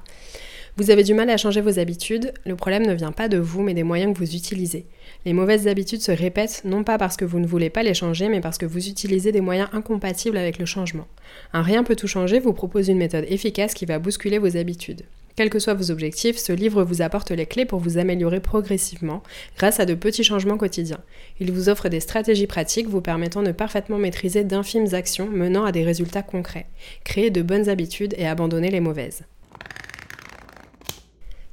Vous 0.76 0.90
avez 0.90 1.04
du 1.04 1.14
mal 1.14 1.30
à 1.30 1.36
changer 1.36 1.60
vos 1.60 1.78
habitudes, 1.78 2.32
le 2.44 2.56
problème 2.56 2.84
ne 2.84 2.94
vient 2.94 3.12
pas 3.12 3.28
de 3.28 3.38
vous 3.38 3.62
mais 3.62 3.74
des 3.74 3.84
moyens 3.84 4.12
que 4.12 4.18
vous 4.18 4.34
utilisez. 4.34 4.86
Les 5.24 5.32
mauvaises 5.32 5.68
habitudes 5.68 6.02
se 6.02 6.10
répètent 6.10 6.62
non 6.64 6.82
pas 6.82 6.98
parce 6.98 7.16
que 7.16 7.24
vous 7.24 7.38
ne 7.38 7.46
voulez 7.46 7.70
pas 7.70 7.84
les 7.84 7.94
changer 7.94 8.28
mais 8.28 8.40
parce 8.40 8.58
que 8.58 8.66
vous 8.66 8.88
utilisez 8.88 9.30
des 9.30 9.40
moyens 9.40 9.68
incompatibles 9.72 10.36
avec 10.36 10.58
le 10.58 10.66
changement. 10.66 11.06
Un 11.52 11.62
rien 11.62 11.84
peut 11.84 11.94
tout 11.94 12.08
changer 12.08 12.40
vous 12.40 12.52
propose 12.52 12.88
une 12.88 12.98
méthode 12.98 13.24
efficace 13.28 13.72
qui 13.72 13.86
va 13.86 14.00
bousculer 14.00 14.38
vos 14.38 14.56
habitudes. 14.56 15.02
Quels 15.36 15.48
que 15.48 15.60
soient 15.60 15.74
vos 15.74 15.92
objectifs, 15.92 16.38
ce 16.38 16.52
livre 16.52 16.82
vous 16.82 17.02
apporte 17.02 17.30
les 17.30 17.46
clés 17.46 17.66
pour 17.66 17.78
vous 17.78 17.98
améliorer 17.98 18.40
progressivement 18.40 19.22
grâce 19.56 19.78
à 19.78 19.86
de 19.86 19.94
petits 19.94 20.24
changements 20.24 20.58
quotidiens. 20.58 21.00
Il 21.38 21.52
vous 21.52 21.68
offre 21.68 21.88
des 21.88 22.00
stratégies 22.00 22.48
pratiques 22.48 22.88
vous 22.88 23.00
permettant 23.00 23.44
de 23.44 23.52
parfaitement 23.52 23.98
maîtriser 23.98 24.42
d'infimes 24.42 24.92
actions 24.92 25.28
menant 25.28 25.64
à 25.64 25.70
des 25.70 25.84
résultats 25.84 26.22
concrets, 26.22 26.66
créer 27.04 27.30
de 27.30 27.42
bonnes 27.42 27.68
habitudes 27.68 28.14
et 28.18 28.26
abandonner 28.26 28.70
les 28.70 28.80
mauvaises. 28.80 29.22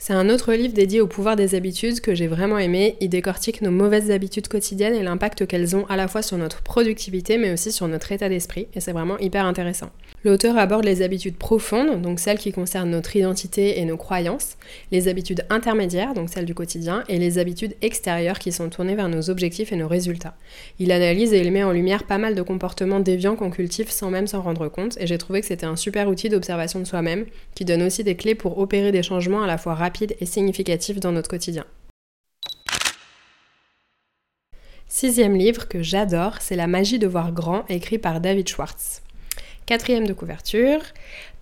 C'est 0.03 0.13
un 0.13 0.31
autre 0.31 0.53
livre 0.53 0.73
dédié 0.73 0.99
au 0.99 1.05
pouvoir 1.05 1.35
des 1.35 1.53
habitudes 1.53 2.01
que 2.01 2.15
j'ai 2.15 2.25
vraiment 2.25 2.57
aimé. 2.57 2.95
Il 3.01 3.09
décortique 3.09 3.61
nos 3.61 3.69
mauvaises 3.69 4.09
habitudes 4.09 4.47
quotidiennes 4.47 4.95
et 4.95 5.03
l'impact 5.03 5.45
qu'elles 5.45 5.75
ont 5.75 5.85
à 5.89 5.95
la 5.95 6.07
fois 6.07 6.23
sur 6.23 6.39
notre 6.39 6.63
productivité 6.63 7.37
mais 7.37 7.53
aussi 7.53 7.71
sur 7.71 7.87
notre 7.87 8.11
état 8.11 8.27
d'esprit 8.27 8.67
et 8.73 8.79
c'est 8.79 8.93
vraiment 8.93 9.19
hyper 9.19 9.45
intéressant. 9.45 9.91
L'auteur 10.23 10.57
aborde 10.57 10.85
les 10.85 11.03
habitudes 11.03 11.37
profondes, 11.37 12.01
donc 12.01 12.19
celles 12.19 12.39
qui 12.39 12.51
concernent 12.51 12.89
notre 12.89 13.15
identité 13.15 13.79
et 13.79 13.85
nos 13.85 13.95
croyances, 13.95 14.57
les 14.91 15.07
habitudes 15.07 15.45
intermédiaires, 15.51 16.15
donc 16.15 16.29
celles 16.29 16.45
du 16.45 16.53
quotidien, 16.55 17.03
et 17.07 17.17
les 17.17 17.37
habitudes 17.39 17.75
extérieures 17.81 18.37
qui 18.37 18.51
sont 18.51 18.69
tournées 18.69 18.95
vers 18.95 19.09
nos 19.09 19.31
objectifs 19.31 19.71
et 19.71 19.75
nos 19.75 19.87
résultats. 19.87 20.35
Il 20.77 20.91
analyse 20.91 21.33
et 21.33 21.41
il 21.41 21.51
met 21.51 21.63
en 21.63 21.71
lumière 21.71 22.03
pas 22.03 22.19
mal 22.19 22.35
de 22.35 22.41
comportements 22.43 22.99
déviants 22.99 23.35
qu'on 23.35 23.49
cultive 23.49 23.89
sans 23.89 24.11
même 24.11 24.27
s'en 24.27 24.41
rendre 24.41 24.67
compte, 24.67 24.95
et 24.99 25.07
j'ai 25.07 25.17
trouvé 25.17 25.41
que 25.41 25.47
c'était 25.47 25.65
un 25.65 25.75
super 25.75 26.07
outil 26.07 26.29
d'observation 26.29 26.79
de 26.79 26.85
soi-même, 26.85 27.25
qui 27.55 27.65
donne 27.65 27.81
aussi 27.81 28.03
des 28.03 28.15
clés 28.15 28.35
pour 28.35 28.59
opérer 28.59 28.91
des 28.91 29.03
changements 29.03 29.41
à 29.41 29.47
la 29.47 29.57
fois 29.57 29.73
rapides 29.73 29.90
et 30.19 30.25
significatifs 30.25 30.99
dans 30.99 31.11
notre 31.11 31.29
quotidien. 31.29 31.65
Sixième 34.87 35.35
livre 35.35 35.69
que 35.69 35.81
j'adore, 35.81 36.35
c'est 36.41 36.57
La 36.57 36.67
magie 36.67 36.99
de 36.99 37.07
voir 37.07 37.31
grand, 37.31 37.63
écrit 37.69 37.97
par 37.97 38.19
David 38.19 38.49
Schwartz. 38.49 39.01
Quatrième 39.65 40.05
de 40.05 40.11
couverture. 40.11 40.81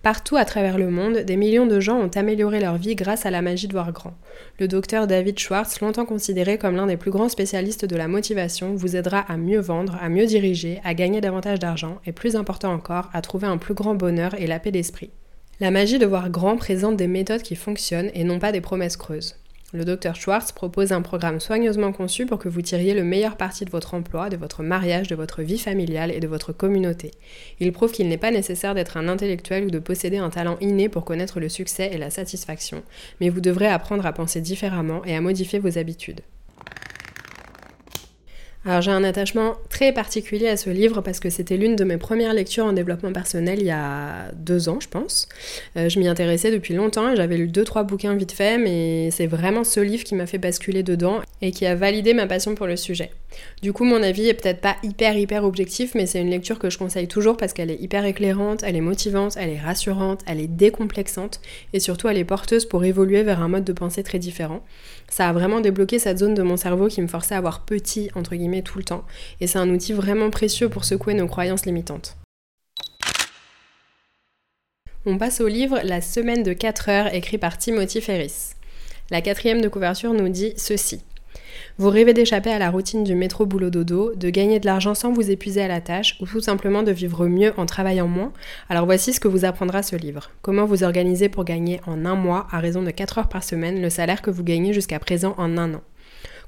Partout 0.02 0.36
à 0.36 0.44
travers 0.44 0.78
le 0.78 0.88
monde, 0.88 1.18
des 1.18 1.36
millions 1.36 1.66
de 1.66 1.80
gens 1.80 1.98
ont 1.98 2.10
amélioré 2.14 2.60
leur 2.60 2.76
vie 2.76 2.94
grâce 2.94 3.26
à 3.26 3.30
la 3.30 3.42
magie 3.42 3.66
de 3.66 3.72
voir 3.72 3.90
grand. 3.90 4.14
Le 4.60 4.68
docteur 4.68 5.08
David 5.08 5.38
Schwartz, 5.38 5.80
longtemps 5.80 6.06
considéré 6.06 6.58
comme 6.58 6.76
l'un 6.76 6.86
des 6.86 6.96
plus 6.96 7.10
grands 7.10 7.28
spécialistes 7.28 7.84
de 7.86 7.96
la 7.96 8.06
motivation, 8.06 8.76
vous 8.76 8.94
aidera 8.94 9.18
à 9.18 9.36
mieux 9.36 9.60
vendre, 9.60 9.98
à 10.00 10.08
mieux 10.08 10.26
diriger, 10.26 10.80
à 10.84 10.94
gagner 10.94 11.20
davantage 11.20 11.58
d'argent 11.58 11.98
et 12.06 12.12
plus 12.12 12.36
important 12.36 12.72
encore, 12.72 13.10
à 13.12 13.20
trouver 13.20 13.48
un 13.48 13.58
plus 13.58 13.74
grand 13.74 13.96
bonheur 13.96 14.40
et 14.40 14.46
la 14.46 14.60
paix 14.60 14.70
d'esprit. 14.70 15.10
La 15.60 15.70
magie 15.70 15.98
de 15.98 16.06
voir 16.06 16.30
grand 16.30 16.56
présente 16.56 16.96
des 16.96 17.06
méthodes 17.06 17.42
qui 17.42 17.54
fonctionnent 17.54 18.10
et 18.14 18.24
non 18.24 18.38
pas 18.38 18.50
des 18.50 18.62
promesses 18.62 18.96
creuses. 18.96 19.36
Le 19.74 19.84
docteur 19.84 20.16
Schwartz 20.16 20.52
propose 20.52 20.90
un 20.90 21.02
programme 21.02 21.38
soigneusement 21.38 21.92
conçu 21.92 22.24
pour 22.24 22.38
que 22.38 22.48
vous 22.48 22.62
tiriez 22.62 22.94
le 22.94 23.04
meilleur 23.04 23.36
parti 23.36 23.66
de 23.66 23.70
votre 23.70 23.92
emploi, 23.92 24.30
de 24.30 24.38
votre 24.38 24.62
mariage, 24.62 25.08
de 25.08 25.14
votre 25.14 25.42
vie 25.42 25.58
familiale 25.58 26.12
et 26.12 26.20
de 26.20 26.26
votre 26.26 26.54
communauté. 26.54 27.10
Il 27.60 27.72
prouve 27.72 27.92
qu'il 27.92 28.08
n'est 28.08 28.16
pas 28.16 28.30
nécessaire 28.30 28.74
d'être 28.74 28.96
un 28.96 29.06
intellectuel 29.06 29.66
ou 29.66 29.70
de 29.70 29.78
posséder 29.78 30.16
un 30.16 30.30
talent 30.30 30.56
inné 30.62 30.88
pour 30.88 31.04
connaître 31.04 31.40
le 31.40 31.50
succès 31.50 31.90
et 31.92 31.98
la 31.98 32.08
satisfaction, 32.08 32.82
mais 33.20 33.28
vous 33.28 33.42
devrez 33.42 33.68
apprendre 33.68 34.06
à 34.06 34.14
penser 34.14 34.40
différemment 34.40 35.04
et 35.04 35.14
à 35.14 35.20
modifier 35.20 35.58
vos 35.58 35.76
habitudes. 35.76 36.22
Alors 38.66 38.82
j'ai 38.82 38.90
un 38.90 39.04
attachement 39.04 39.54
très 39.70 39.90
particulier 39.90 40.46
à 40.46 40.58
ce 40.58 40.68
livre 40.68 41.00
parce 41.00 41.18
que 41.18 41.30
c'était 41.30 41.56
l'une 41.56 41.76
de 41.76 41.84
mes 41.84 41.96
premières 41.96 42.34
lectures 42.34 42.66
en 42.66 42.74
développement 42.74 43.10
personnel 43.10 43.58
il 43.60 43.66
y 43.66 43.70
a 43.70 44.30
deux 44.34 44.68
ans 44.68 44.78
je 44.80 44.88
pense. 44.88 45.30
Euh, 45.78 45.88
je 45.88 45.98
m'y 45.98 46.06
intéressais 46.06 46.50
depuis 46.50 46.74
longtemps 46.74 47.16
j'avais 47.16 47.38
lu 47.38 47.48
deux 47.48 47.64
trois 47.64 47.84
bouquins 47.84 48.14
vite 48.14 48.32
fait 48.32 48.58
mais 48.58 49.10
c'est 49.12 49.26
vraiment 49.26 49.64
ce 49.64 49.80
livre 49.80 50.04
qui 50.04 50.14
m'a 50.14 50.26
fait 50.26 50.36
basculer 50.36 50.82
dedans 50.82 51.20
et 51.40 51.52
qui 51.52 51.64
a 51.64 51.74
validé 51.74 52.12
ma 52.12 52.26
passion 52.26 52.54
pour 52.54 52.66
le 52.66 52.76
sujet. 52.76 53.10
Du 53.62 53.72
coup 53.72 53.84
mon 53.84 54.02
avis 54.02 54.28
est 54.28 54.34
peut-être 54.34 54.60
pas 54.60 54.76
hyper 54.82 55.16
hyper 55.16 55.44
objectif 55.44 55.94
mais 55.94 56.04
c'est 56.04 56.20
une 56.20 56.28
lecture 56.28 56.58
que 56.58 56.68
je 56.68 56.76
conseille 56.76 57.08
toujours 57.08 57.38
parce 57.38 57.54
qu'elle 57.54 57.70
est 57.70 57.80
hyper 57.80 58.04
éclairante, 58.04 58.62
elle 58.62 58.76
est 58.76 58.82
motivante, 58.82 59.38
elle 59.38 59.48
est 59.48 59.60
rassurante, 59.60 60.20
elle 60.26 60.38
est 60.38 60.48
décomplexante 60.48 61.40
et 61.72 61.80
surtout 61.80 62.08
elle 62.08 62.18
est 62.18 62.24
porteuse 62.24 62.66
pour 62.66 62.84
évoluer 62.84 63.22
vers 63.22 63.40
un 63.40 63.48
mode 63.48 63.64
de 63.64 63.72
pensée 63.72 64.02
très 64.02 64.18
différent. 64.18 64.62
Ça 65.10 65.28
a 65.28 65.32
vraiment 65.32 65.60
débloqué 65.60 65.98
cette 65.98 66.18
zone 66.18 66.34
de 66.34 66.42
mon 66.42 66.56
cerveau 66.56 66.88
qui 66.88 67.02
me 67.02 67.08
forçait 67.08 67.34
à 67.34 67.38
avoir 67.38 67.64
petit 67.64 68.10
entre 68.14 68.36
guillemets 68.36 68.62
tout 68.62 68.78
le 68.78 68.84
temps. 68.84 69.04
Et 69.40 69.46
c'est 69.46 69.58
un 69.58 69.68
outil 69.68 69.92
vraiment 69.92 70.30
précieux 70.30 70.68
pour 70.68 70.84
secouer 70.84 71.14
nos 71.14 71.26
croyances 71.26 71.66
limitantes. 71.66 72.16
On 75.04 75.18
passe 75.18 75.40
au 75.40 75.48
livre 75.48 75.80
La 75.82 76.00
semaine 76.00 76.42
de 76.42 76.52
4 76.52 76.88
heures 76.88 77.14
écrit 77.14 77.38
par 77.38 77.58
Timothy 77.58 78.00
Ferris. 78.00 78.52
La 79.10 79.20
quatrième 79.20 79.60
de 79.60 79.68
couverture 79.68 80.14
nous 80.14 80.28
dit 80.28 80.54
ceci. 80.56 81.02
Vous 81.80 81.88
rêvez 81.88 82.12
d'échapper 82.12 82.50
à 82.50 82.58
la 82.58 82.68
routine 82.68 83.04
du 83.04 83.14
métro 83.14 83.46
boulot 83.46 83.70
dodo, 83.70 84.12
de 84.14 84.28
gagner 84.28 84.60
de 84.60 84.66
l'argent 84.66 84.94
sans 84.94 85.14
vous 85.14 85.30
épuiser 85.30 85.62
à 85.62 85.66
la 85.66 85.80
tâche, 85.80 86.18
ou 86.20 86.26
tout 86.26 86.42
simplement 86.42 86.82
de 86.82 86.92
vivre 86.92 87.26
mieux 87.26 87.54
en 87.56 87.64
travaillant 87.64 88.06
moins? 88.06 88.34
Alors 88.68 88.84
voici 88.84 89.14
ce 89.14 89.18
que 89.18 89.28
vous 89.28 89.46
apprendra 89.46 89.82
ce 89.82 89.96
livre. 89.96 90.30
Comment 90.42 90.66
vous 90.66 90.84
organiser 90.84 91.30
pour 91.30 91.44
gagner 91.44 91.80
en 91.86 92.04
un 92.04 92.16
mois, 92.16 92.46
à 92.50 92.60
raison 92.60 92.82
de 92.82 92.90
4 92.90 93.16
heures 93.16 93.28
par 93.30 93.42
semaine, 93.42 93.80
le 93.80 93.88
salaire 93.88 94.20
que 94.20 94.30
vous 94.30 94.44
gagnez 94.44 94.74
jusqu'à 94.74 94.98
présent 94.98 95.34
en 95.38 95.56
un 95.56 95.72
an? 95.72 95.80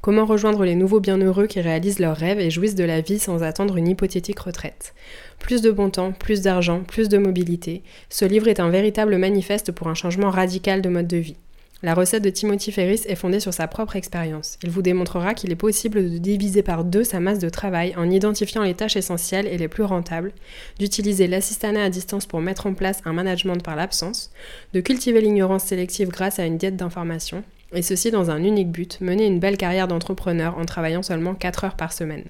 Comment 0.02 0.26
rejoindre 0.26 0.66
les 0.66 0.74
nouveaux 0.74 1.00
bienheureux 1.00 1.46
qui 1.46 1.62
réalisent 1.62 1.98
leurs 1.98 2.18
rêves 2.18 2.38
et 2.38 2.50
jouissent 2.50 2.74
de 2.74 2.84
la 2.84 3.00
vie 3.00 3.18
sans 3.18 3.42
attendre 3.42 3.78
une 3.78 3.88
hypothétique 3.88 4.40
retraite? 4.40 4.92
Plus 5.38 5.62
de 5.62 5.70
bon 5.70 5.88
temps, 5.88 6.12
plus 6.12 6.42
d'argent, 6.42 6.82
plus 6.86 7.08
de 7.08 7.16
mobilité, 7.16 7.82
ce 8.10 8.26
livre 8.26 8.48
est 8.48 8.60
un 8.60 8.68
véritable 8.68 9.16
manifeste 9.16 9.72
pour 9.72 9.88
un 9.88 9.94
changement 9.94 10.28
radical 10.28 10.82
de 10.82 10.90
mode 10.90 11.08
de 11.08 11.16
vie. 11.16 11.38
La 11.84 11.94
recette 11.94 12.22
de 12.22 12.30
Timothy 12.30 12.70
Ferris 12.70 13.02
est 13.06 13.16
fondée 13.16 13.40
sur 13.40 13.52
sa 13.52 13.66
propre 13.66 13.96
expérience. 13.96 14.56
Il 14.62 14.70
vous 14.70 14.82
démontrera 14.82 15.34
qu'il 15.34 15.50
est 15.50 15.56
possible 15.56 16.08
de 16.12 16.18
diviser 16.18 16.62
par 16.62 16.84
deux 16.84 17.02
sa 17.02 17.18
masse 17.18 17.40
de 17.40 17.48
travail 17.48 17.92
en 17.96 18.08
identifiant 18.08 18.62
les 18.62 18.74
tâches 18.74 18.94
essentielles 18.94 19.48
et 19.48 19.58
les 19.58 19.66
plus 19.66 19.82
rentables, 19.82 20.32
d'utiliser 20.78 21.26
l'assistanat 21.26 21.82
à 21.82 21.90
distance 21.90 22.26
pour 22.26 22.40
mettre 22.40 22.68
en 22.68 22.74
place 22.74 23.00
un 23.04 23.12
management 23.12 23.64
par 23.64 23.74
l'absence, 23.74 24.30
de 24.74 24.80
cultiver 24.80 25.20
l'ignorance 25.20 25.64
sélective 25.64 26.08
grâce 26.08 26.38
à 26.38 26.46
une 26.46 26.56
diète 26.56 26.76
d'information, 26.76 27.42
et 27.74 27.82
ceci 27.82 28.12
dans 28.12 28.30
un 28.30 28.44
unique 28.44 28.70
but, 28.70 29.00
mener 29.00 29.26
une 29.26 29.40
belle 29.40 29.56
carrière 29.56 29.88
d'entrepreneur 29.88 30.58
en 30.58 30.64
travaillant 30.64 31.02
seulement 31.02 31.34
4 31.34 31.64
heures 31.64 31.76
par 31.76 31.92
semaine. 31.92 32.26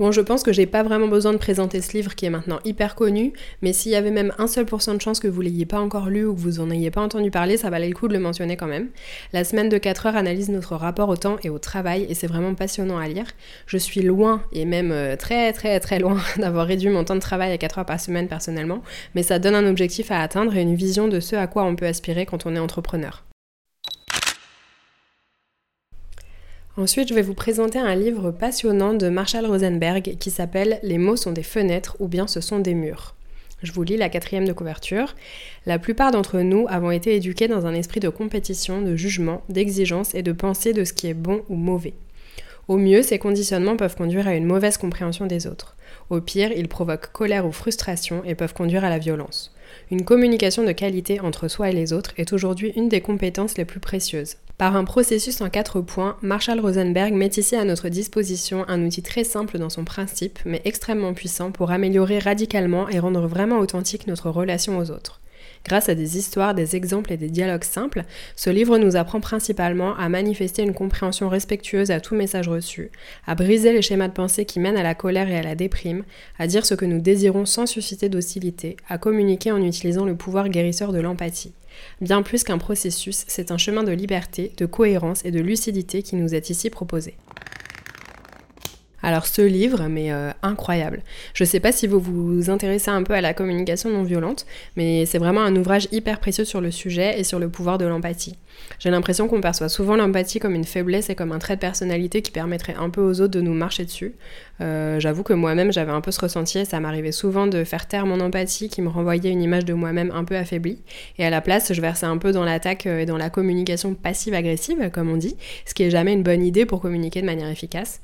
Bon, 0.00 0.12
je 0.12 0.22
pense 0.22 0.42
que 0.42 0.50
j'ai 0.50 0.64
pas 0.64 0.82
vraiment 0.82 1.08
besoin 1.08 1.34
de 1.34 1.36
présenter 1.36 1.82
ce 1.82 1.92
livre 1.92 2.14
qui 2.14 2.24
est 2.24 2.30
maintenant 2.30 2.58
hyper 2.64 2.94
connu, 2.94 3.34
mais 3.60 3.74
s'il 3.74 3.92
y 3.92 3.96
avait 3.96 4.10
même 4.10 4.32
un 4.38 4.46
seul 4.46 4.64
pourcent 4.64 4.94
de 4.94 5.00
chance 5.02 5.20
que 5.20 5.28
vous 5.28 5.42
l'ayez 5.42 5.66
pas 5.66 5.78
encore 5.78 6.08
lu 6.08 6.24
ou 6.24 6.34
que 6.34 6.40
vous 6.40 6.58
en 6.58 6.70
ayez 6.70 6.90
pas 6.90 7.02
entendu 7.02 7.30
parler, 7.30 7.58
ça 7.58 7.68
valait 7.68 7.90
le 7.90 7.94
coup 7.94 8.08
de 8.08 8.14
le 8.14 8.18
mentionner 8.18 8.56
quand 8.56 8.66
même. 8.66 8.88
La 9.34 9.44
semaine 9.44 9.68
de 9.68 9.76
4 9.76 10.06
heures 10.06 10.16
analyse 10.16 10.48
notre 10.48 10.74
rapport 10.74 11.10
au 11.10 11.18
temps 11.18 11.36
et 11.44 11.50
au 11.50 11.58
travail 11.58 12.06
et 12.08 12.14
c'est 12.14 12.28
vraiment 12.28 12.54
passionnant 12.54 12.96
à 12.96 13.08
lire. 13.08 13.26
Je 13.66 13.76
suis 13.76 14.00
loin 14.00 14.42
et 14.54 14.64
même 14.64 14.90
euh, 14.90 15.16
très 15.16 15.52
très 15.52 15.78
très 15.80 15.98
loin 15.98 16.16
d'avoir 16.38 16.66
réduit 16.66 16.88
mon 16.88 17.04
temps 17.04 17.14
de 17.14 17.20
travail 17.20 17.52
à 17.52 17.58
4 17.58 17.80
heures 17.80 17.84
par 17.84 18.00
semaine 18.00 18.26
personnellement, 18.26 18.82
mais 19.14 19.22
ça 19.22 19.38
donne 19.38 19.54
un 19.54 19.68
objectif 19.68 20.10
à 20.10 20.22
atteindre 20.22 20.56
et 20.56 20.62
une 20.62 20.76
vision 20.76 21.08
de 21.08 21.20
ce 21.20 21.36
à 21.36 21.46
quoi 21.46 21.64
on 21.64 21.76
peut 21.76 21.84
aspirer 21.84 22.24
quand 22.24 22.46
on 22.46 22.56
est 22.56 22.58
entrepreneur. 22.58 23.22
Ensuite, 26.80 27.10
je 27.10 27.14
vais 27.14 27.20
vous 27.20 27.34
présenter 27.34 27.78
un 27.78 27.94
livre 27.94 28.30
passionnant 28.30 28.94
de 28.94 29.10
Marshall 29.10 29.44
Rosenberg 29.44 30.16
qui 30.18 30.30
s'appelle 30.30 30.80
Les 30.82 30.96
mots 30.96 31.14
sont 31.14 31.30
des 31.30 31.42
fenêtres 31.42 31.94
ou 32.00 32.08
bien 32.08 32.26
ce 32.26 32.40
sont 32.40 32.58
des 32.58 32.72
murs. 32.72 33.14
Je 33.62 33.70
vous 33.72 33.82
lis 33.82 33.98
la 33.98 34.08
quatrième 34.08 34.48
de 34.48 34.54
couverture. 34.54 35.14
La 35.66 35.78
plupart 35.78 36.10
d'entre 36.10 36.40
nous 36.40 36.64
avons 36.70 36.90
été 36.90 37.14
éduqués 37.14 37.48
dans 37.48 37.66
un 37.66 37.74
esprit 37.74 38.00
de 38.00 38.08
compétition, 38.08 38.80
de 38.80 38.96
jugement, 38.96 39.42
d'exigence 39.50 40.14
et 40.14 40.22
de 40.22 40.32
pensée 40.32 40.72
de 40.72 40.84
ce 40.84 40.94
qui 40.94 41.06
est 41.06 41.12
bon 41.12 41.42
ou 41.50 41.54
mauvais. 41.54 41.92
Au 42.66 42.78
mieux, 42.78 43.02
ces 43.02 43.18
conditionnements 43.18 43.76
peuvent 43.76 43.96
conduire 43.96 44.26
à 44.26 44.34
une 44.34 44.46
mauvaise 44.46 44.78
compréhension 44.78 45.26
des 45.26 45.46
autres. 45.46 45.76
Au 46.08 46.22
pire, 46.22 46.50
ils 46.50 46.68
provoquent 46.68 47.12
colère 47.12 47.44
ou 47.44 47.52
frustration 47.52 48.24
et 48.24 48.34
peuvent 48.34 48.54
conduire 48.54 48.86
à 48.86 48.90
la 48.90 48.98
violence. 48.98 49.54
Une 49.90 50.04
communication 50.04 50.64
de 50.64 50.72
qualité 50.72 51.20
entre 51.20 51.48
soi 51.48 51.70
et 51.70 51.72
les 51.72 51.92
autres 51.92 52.12
est 52.16 52.32
aujourd'hui 52.32 52.72
une 52.76 52.88
des 52.88 53.00
compétences 53.00 53.58
les 53.58 53.64
plus 53.64 53.80
précieuses. 53.80 54.36
Par 54.58 54.76
un 54.76 54.84
processus 54.84 55.40
en 55.40 55.48
quatre 55.48 55.80
points, 55.80 56.16
Marshall 56.20 56.60
Rosenberg 56.60 57.14
met 57.14 57.30
ici 57.36 57.56
à 57.56 57.64
notre 57.64 57.88
disposition 57.88 58.64
un 58.68 58.84
outil 58.84 59.02
très 59.02 59.24
simple 59.24 59.58
dans 59.58 59.70
son 59.70 59.84
principe, 59.84 60.38
mais 60.44 60.60
extrêmement 60.64 61.14
puissant 61.14 61.50
pour 61.50 61.70
améliorer 61.70 62.18
radicalement 62.18 62.88
et 62.88 62.98
rendre 62.98 63.26
vraiment 63.26 63.58
authentique 63.58 64.06
notre 64.06 64.28
relation 64.28 64.78
aux 64.78 64.90
autres. 64.90 65.20
Grâce 65.64 65.88
à 65.88 65.94
des 65.94 66.16
histoires, 66.16 66.54
des 66.54 66.74
exemples 66.74 67.12
et 67.12 67.16
des 67.16 67.28
dialogues 67.28 67.64
simples, 67.64 68.04
ce 68.34 68.50
livre 68.50 68.78
nous 68.78 68.96
apprend 68.96 69.20
principalement 69.20 69.94
à 69.96 70.08
manifester 70.08 70.62
une 70.62 70.74
compréhension 70.74 71.28
respectueuse 71.28 71.90
à 71.90 72.00
tout 72.00 72.14
message 72.14 72.48
reçu, 72.48 72.90
à 73.26 73.34
briser 73.34 73.72
les 73.72 73.82
schémas 73.82 74.08
de 74.08 74.12
pensée 74.12 74.44
qui 74.44 74.58
mènent 74.58 74.78
à 74.78 74.82
la 74.82 74.94
colère 74.94 75.28
et 75.28 75.36
à 75.36 75.42
la 75.42 75.54
déprime, 75.54 76.04
à 76.38 76.46
dire 76.46 76.64
ce 76.64 76.74
que 76.74 76.86
nous 76.86 77.00
désirons 77.00 77.46
sans 77.46 77.66
susciter 77.66 78.08
d'hostilité, 78.08 78.76
à 78.88 78.98
communiquer 78.98 79.52
en 79.52 79.62
utilisant 79.62 80.04
le 80.04 80.16
pouvoir 80.16 80.48
guérisseur 80.48 80.92
de 80.92 81.00
l'empathie. 81.00 81.52
Bien 82.00 82.22
plus 82.22 82.42
qu'un 82.42 82.58
processus, 82.58 83.24
c'est 83.28 83.50
un 83.50 83.58
chemin 83.58 83.82
de 83.82 83.92
liberté, 83.92 84.52
de 84.56 84.66
cohérence 84.66 85.24
et 85.24 85.30
de 85.30 85.40
lucidité 85.40 86.02
qui 86.02 86.16
nous 86.16 86.34
est 86.34 86.50
ici 86.50 86.70
proposé. 86.70 87.14
Alors 89.02 89.26
ce 89.26 89.42
livre, 89.42 89.86
mais 89.88 90.12
euh, 90.12 90.30
incroyable. 90.42 91.02
Je 91.34 91.44
sais 91.44 91.60
pas 91.60 91.72
si 91.72 91.86
vous 91.86 92.00
vous 92.00 92.50
intéressez 92.50 92.90
un 92.90 93.02
peu 93.02 93.14
à 93.14 93.20
la 93.20 93.34
communication 93.34 93.90
non 93.90 94.02
violente, 94.02 94.46
mais 94.76 95.06
c'est 95.06 95.18
vraiment 95.18 95.42
un 95.42 95.56
ouvrage 95.56 95.88
hyper 95.92 96.20
précieux 96.20 96.44
sur 96.44 96.60
le 96.60 96.70
sujet 96.70 97.18
et 97.18 97.24
sur 97.24 97.38
le 97.38 97.48
pouvoir 97.48 97.78
de 97.78 97.86
l'empathie. 97.86 98.36
J'ai 98.78 98.90
l'impression 98.90 99.28
qu'on 99.28 99.40
perçoit 99.40 99.68
souvent 99.68 99.96
l'empathie 99.96 100.38
comme 100.38 100.54
une 100.54 100.64
faiblesse 100.64 101.10
et 101.10 101.14
comme 101.14 101.32
un 101.32 101.38
trait 101.38 101.56
de 101.56 101.60
personnalité 101.60 102.22
qui 102.22 102.30
permettrait 102.30 102.74
un 102.78 102.90
peu 102.90 103.00
aux 103.00 103.20
autres 103.20 103.32
de 103.32 103.40
nous 103.40 103.54
marcher 103.54 103.84
dessus. 103.84 104.14
Euh, 104.60 105.00
j'avoue 105.00 105.22
que 105.22 105.32
moi-même 105.32 105.72
j'avais 105.72 105.92
un 105.92 106.00
peu 106.00 106.10
ce 106.10 106.20
ressenti 106.20 106.58
et 106.58 106.64
ça 106.64 106.80
m'arrivait 106.80 107.12
souvent 107.12 107.46
de 107.46 107.64
faire 107.64 107.88
taire 107.88 108.06
mon 108.06 108.20
empathie 108.20 108.68
qui 108.68 108.82
me 108.82 108.88
renvoyait 108.88 109.30
une 109.30 109.42
image 109.42 109.64
de 109.64 109.72
moi-même 109.72 110.10
un 110.14 110.24
peu 110.24 110.36
affaiblie. 110.36 110.78
Et 111.18 111.24
à 111.24 111.30
la 111.30 111.40
place, 111.40 111.72
je 111.72 111.80
versais 111.80 112.06
un 112.06 112.18
peu 112.18 112.32
dans 112.32 112.44
l'attaque 112.44 112.86
euh, 112.86 113.00
et 113.00 113.06
dans 113.06 113.16
la 113.16 113.30
communication 113.30 113.94
passive-agressive, 113.94 114.90
comme 114.92 115.10
on 115.10 115.16
dit, 115.16 115.36
ce 115.66 115.74
qui 115.74 115.82
est 115.84 115.90
jamais 115.90 116.12
une 116.12 116.22
bonne 116.22 116.44
idée 116.44 116.66
pour 116.66 116.80
communiquer 116.80 117.20
de 117.20 117.26
manière 117.26 117.48
efficace. 117.48 118.00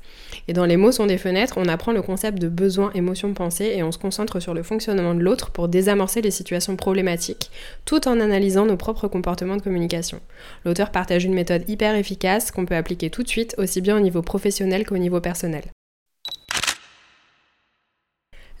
Et 0.47 0.53
dans 0.53 0.65
les 0.65 0.77
sont 0.91 1.05
des 1.05 1.17
fenêtres, 1.17 1.55
on 1.57 1.67
apprend 1.67 1.91
le 1.91 2.01
concept 2.01 2.39
de 2.39 2.47
besoin, 2.47 2.91
émotion, 2.93 3.33
pensée 3.33 3.73
et 3.75 3.83
on 3.83 3.91
se 3.91 3.97
concentre 3.97 4.39
sur 4.39 4.53
le 4.53 4.63
fonctionnement 4.63 5.15
de 5.15 5.21
l'autre 5.21 5.51
pour 5.51 5.67
désamorcer 5.67 6.21
les 6.21 6.31
situations 6.31 6.75
problématiques, 6.75 7.51
tout 7.85 8.07
en 8.07 8.19
analysant 8.19 8.65
nos 8.65 8.77
propres 8.77 9.07
comportements 9.07 9.57
de 9.57 9.61
communication. 9.61 10.19
L'auteur 10.65 10.91
partage 10.91 11.25
une 11.25 11.33
méthode 11.33 11.67
hyper 11.69 11.95
efficace 11.95 12.51
qu'on 12.51 12.65
peut 12.65 12.75
appliquer 12.75 13.09
tout 13.09 13.23
de 13.23 13.29
suite, 13.29 13.55
aussi 13.57 13.81
bien 13.81 13.97
au 13.97 14.01
niveau 14.01 14.21
professionnel 14.21 14.85
qu'au 14.85 14.97
niveau 14.97 15.21
personnel. 15.21 15.63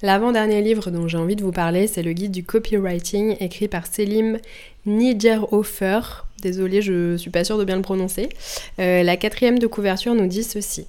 L'avant-dernier 0.03 0.61
livre 0.61 0.91
dont 0.91 1.07
j'ai 1.07 1.17
envie 1.17 1.35
de 1.35 1.43
vous 1.43 1.51
parler, 1.51 1.87
c'est 1.87 2.03
le 2.03 2.13
guide 2.13 2.31
du 2.31 2.43
copywriting 2.43 3.35
écrit 3.39 3.67
par 3.67 3.87
Selim 3.87 4.37
Nigerhofer. 4.85 6.01
Désolée, 6.43 6.83
je 6.83 7.17
suis 7.17 7.31
pas 7.31 7.43
sûre 7.43 7.57
de 7.57 7.63
bien 7.63 7.77
le 7.77 7.81
prononcer. 7.81 8.29
Euh, 8.79 9.01
la 9.01 9.17
quatrième 9.17 9.57
de 9.57 9.65
couverture 9.65 10.13
nous 10.13 10.27
dit 10.27 10.43
ceci. 10.43 10.85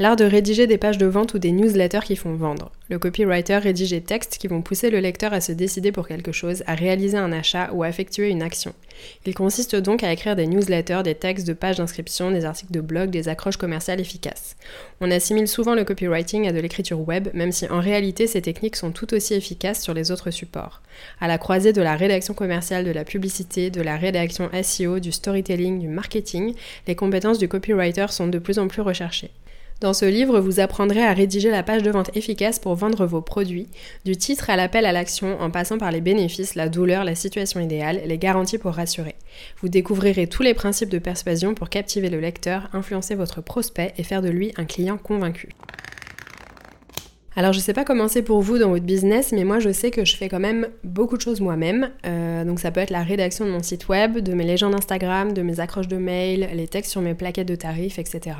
L'art 0.00 0.14
de 0.14 0.24
rédiger 0.24 0.68
des 0.68 0.78
pages 0.78 0.96
de 0.96 1.06
vente 1.06 1.34
ou 1.34 1.40
des 1.40 1.50
newsletters 1.50 2.04
qui 2.04 2.14
font 2.14 2.36
vendre. 2.36 2.70
Le 2.88 3.00
copywriter 3.00 3.58
rédige 3.58 3.90
des 3.90 4.00
textes 4.00 4.38
qui 4.38 4.46
vont 4.46 4.62
pousser 4.62 4.90
le 4.90 5.00
lecteur 5.00 5.32
à 5.32 5.40
se 5.40 5.50
décider 5.50 5.90
pour 5.90 6.06
quelque 6.06 6.30
chose, 6.30 6.62
à 6.68 6.76
réaliser 6.76 7.16
un 7.16 7.32
achat 7.32 7.70
ou 7.72 7.82
à 7.82 7.88
effectuer 7.88 8.28
une 8.28 8.44
action. 8.44 8.72
Il 9.26 9.34
consiste 9.34 9.74
donc 9.74 10.04
à 10.04 10.12
écrire 10.12 10.36
des 10.36 10.46
newsletters, 10.46 11.02
des 11.02 11.16
textes 11.16 11.48
de 11.48 11.52
pages 11.52 11.78
d'inscription, 11.78 12.30
des 12.30 12.44
articles 12.44 12.70
de 12.70 12.80
blog, 12.80 13.10
des 13.10 13.28
accroches 13.28 13.56
commerciales 13.56 14.00
efficaces. 14.00 14.54
On 15.00 15.10
assimile 15.10 15.48
souvent 15.48 15.74
le 15.74 15.84
copywriting 15.84 16.46
à 16.46 16.52
de 16.52 16.60
l'écriture 16.60 17.00
web, 17.00 17.26
même 17.34 17.50
si 17.50 17.66
en 17.66 17.80
réalité 17.80 18.28
ces 18.28 18.40
techniques 18.42 18.76
sont 18.76 18.92
tout 18.92 19.12
aussi 19.14 19.34
efficaces 19.34 19.82
sur 19.82 19.94
les 19.94 20.12
autres 20.12 20.30
supports. 20.30 20.80
À 21.20 21.26
la 21.26 21.38
croisée 21.38 21.72
de 21.72 21.82
la 21.82 21.96
rédaction 21.96 22.34
commerciale, 22.34 22.84
de 22.84 22.92
la 22.92 23.04
publicité, 23.04 23.70
de 23.70 23.82
la 23.82 23.96
rédaction 23.96 24.48
SEO, 24.62 25.00
du 25.00 25.10
storytelling, 25.10 25.80
du 25.80 25.88
marketing, 25.88 26.54
les 26.86 26.94
compétences 26.94 27.38
du 27.38 27.48
copywriter 27.48 28.06
sont 28.10 28.28
de 28.28 28.38
plus 28.38 28.60
en 28.60 28.68
plus 28.68 28.82
recherchées. 28.82 29.32
Dans 29.80 29.94
ce 29.94 30.06
livre, 30.06 30.40
vous 30.40 30.58
apprendrez 30.58 31.04
à 31.04 31.12
rédiger 31.12 31.50
la 31.50 31.62
page 31.62 31.84
de 31.84 31.90
vente 31.92 32.10
efficace 32.16 32.58
pour 32.58 32.74
vendre 32.74 33.06
vos 33.06 33.20
produits, 33.20 33.68
du 34.04 34.16
titre 34.16 34.50
à 34.50 34.56
l'appel 34.56 34.84
à 34.84 34.90
l'action 34.90 35.40
en 35.40 35.50
passant 35.52 35.78
par 35.78 35.92
les 35.92 36.00
bénéfices, 36.00 36.56
la 36.56 36.68
douleur, 36.68 37.04
la 37.04 37.14
situation 37.14 37.60
idéale, 37.60 38.02
les 38.04 38.18
garanties 38.18 38.58
pour 38.58 38.74
rassurer. 38.74 39.14
Vous 39.62 39.68
découvrirez 39.68 40.26
tous 40.26 40.42
les 40.42 40.54
principes 40.54 40.88
de 40.88 40.98
persuasion 40.98 41.54
pour 41.54 41.68
captiver 41.68 42.10
le 42.10 42.18
lecteur, 42.18 42.68
influencer 42.72 43.14
votre 43.14 43.40
prospect 43.40 43.94
et 43.98 44.02
faire 44.02 44.20
de 44.20 44.30
lui 44.30 44.52
un 44.56 44.64
client 44.64 44.98
convaincu. 44.98 45.50
Alors 47.38 47.52
je 47.52 47.60
sais 47.60 47.72
pas 47.72 47.84
comment 47.84 48.08
c'est 48.08 48.22
pour 48.22 48.42
vous 48.42 48.58
dans 48.58 48.70
votre 48.70 48.84
business, 48.84 49.30
mais 49.30 49.44
moi 49.44 49.60
je 49.60 49.70
sais 49.70 49.92
que 49.92 50.04
je 50.04 50.16
fais 50.16 50.28
quand 50.28 50.40
même 50.40 50.66
beaucoup 50.82 51.16
de 51.16 51.22
choses 51.22 51.40
moi-même. 51.40 51.90
Euh, 52.04 52.44
donc 52.44 52.58
ça 52.58 52.72
peut 52.72 52.80
être 52.80 52.90
la 52.90 53.04
rédaction 53.04 53.44
de 53.44 53.52
mon 53.52 53.62
site 53.62 53.86
web, 53.86 54.18
de 54.18 54.34
mes 54.34 54.42
légendes 54.42 54.74
Instagram, 54.74 55.32
de 55.32 55.42
mes 55.42 55.60
accroches 55.60 55.86
de 55.86 55.98
mail, 55.98 56.48
les 56.52 56.66
textes 56.66 56.90
sur 56.90 57.00
mes 57.00 57.14
plaquettes 57.14 57.46
de 57.46 57.54
tarifs, 57.54 58.00
etc. 58.00 58.34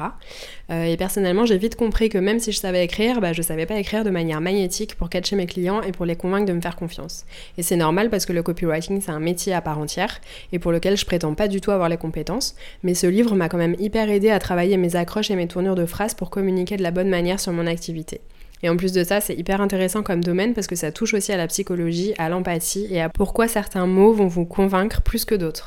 Euh, 0.72 0.82
et 0.82 0.96
personnellement 0.96 1.46
j'ai 1.46 1.58
vite 1.58 1.76
compris 1.76 2.08
que 2.08 2.18
même 2.18 2.40
si 2.40 2.50
je 2.50 2.58
savais 2.58 2.84
écrire, 2.84 3.20
bah, 3.20 3.32
je 3.32 3.40
savais 3.40 3.66
pas 3.66 3.76
écrire 3.76 4.02
de 4.02 4.10
manière 4.10 4.40
magnétique 4.40 4.96
pour 4.96 5.10
catcher 5.10 5.36
mes 5.36 5.46
clients 5.46 5.80
et 5.80 5.92
pour 5.92 6.04
les 6.04 6.16
convaincre 6.16 6.46
de 6.46 6.52
me 6.52 6.60
faire 6.60 6.74
confiance. 6.74 7.24
Et 7.56 7.62
c'est 7.62 7.76
normal 7.76 8.10
parce 8.10 8.26
que 8.26 8.32
le 8.32 8.42
copywriting 8.42 9.00
c'est 9.00 9.12
un 9.12 9.20
métier 9.20 9.54
à 9.54 9.60
part 9.60 9.78
entière 9.78 10.20
et 10.50 10.58
pour 10.58 10.72
lequel 10.72 10.96
je 10.96 11.06
prétends 11.06 11.34
pas 11.34 11.46
du 11.46 11.60
tout 11.60 11.70
avoir 11.70 11.88
les 11.88 11.98
compétences. 11.98 12.56
Mais 12.82 12.94
ce 12.94 13.06
livre 13.06 13.36
m'a 13.36 13.48
quand 13.48 13.58
même 13.58 13.76
hyper 13.78 14.10
aidé 14.10 14.30
à 14.30 14.40
travailler 14.40 14.76
mes 14.76 14.96
accroches 14.96 15.30
et 15.30 15.36
mes 15.36 15.46
tournures 15.46 15.76
de 15.76 15.86
phrases 15.86 16.14
pour 16.14 16.30
communiquer 16.30 16.76
de 16.76 16.82
la 16.82 16.90
bonne 16.90 17.08
manière 17.08 17.38
sur 17.38 17.52
mon 17.52 17.68
activité. 17.68 18.22
Et 18.62 18.68
en 18.68 18.76
plus 18.76 18.92
de 18.92 19.04
ça, 19.04 19.20
c'est 19.20 19.34
hyper 19.34 19.60
intéressant 19.60 20.02
comme 20.02 20.22
domaine 20.22 20.54
parce 20.54 20.66
que 20.66 20.76
ça 20.76 20.92
touche 20.92 21.14
aussi 21.14 21.32
à 21.32 21.36
la 21.36 21.46
psychologie, 21.46 22.14
à 22.18 22.28
l'empathie 22.28 22.86
et 22.90 23.00
à 23.00 23.08
pourquoi 23.08 23.48
certains 23.48 23.86
mots 23.86 24.12
vont 24.12 24.26
vous 24.26 24.46
convaincre 24.46 25.02
plus 25.02 25.24
que 25.24 25.34
d'autres. 25.34 25.66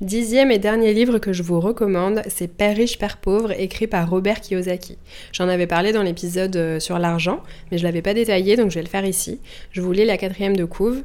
Dixième 0.00 0.50
et 0.50 0.58
dernier 0.58 0.92
livre 0.92 1.18
que 1.18 1.32
je 1.32 1.44
vous 1.44 1.60
recommande, 1.60 2.20
c'est 2.26 2.48
Père 2.48 2.76
riche, 2.76 2.98
Père 2.98 3.18
pauvre, 3.18 3.52
écrit 3.52 3.86
par 3.86 4.10
Robert 4.10 4.40
Kiyosaki. 4.40 4.98
J'en 5.32 5.48
avais 5.48 5.68
parlé 5.68 5.92
dans 5.92 6.02
l'épisode 6.02 6.56
euh, 6.56 6.80
sur 6.80 6.98
l'argent, 6.98 7.40
mais 7.70 7.78
je 7.78 7.84
l'avais 7.84 8.02
pas 8.02 8.12
détaillé, 8.12 8.56
donc 8.56 8.70
je 8.70 8.74
vais 8.74 8.82
le 8.82 8.88
faire 8.88 9.06
ici. 9.06 9.40
Je 9.70 9.80
vous 9.80 9.92
lis 9.92 10.04
la 10.04 10.18
quatrième 10.18 10.56
de 10.56 10.64
couve. 10.64 11.04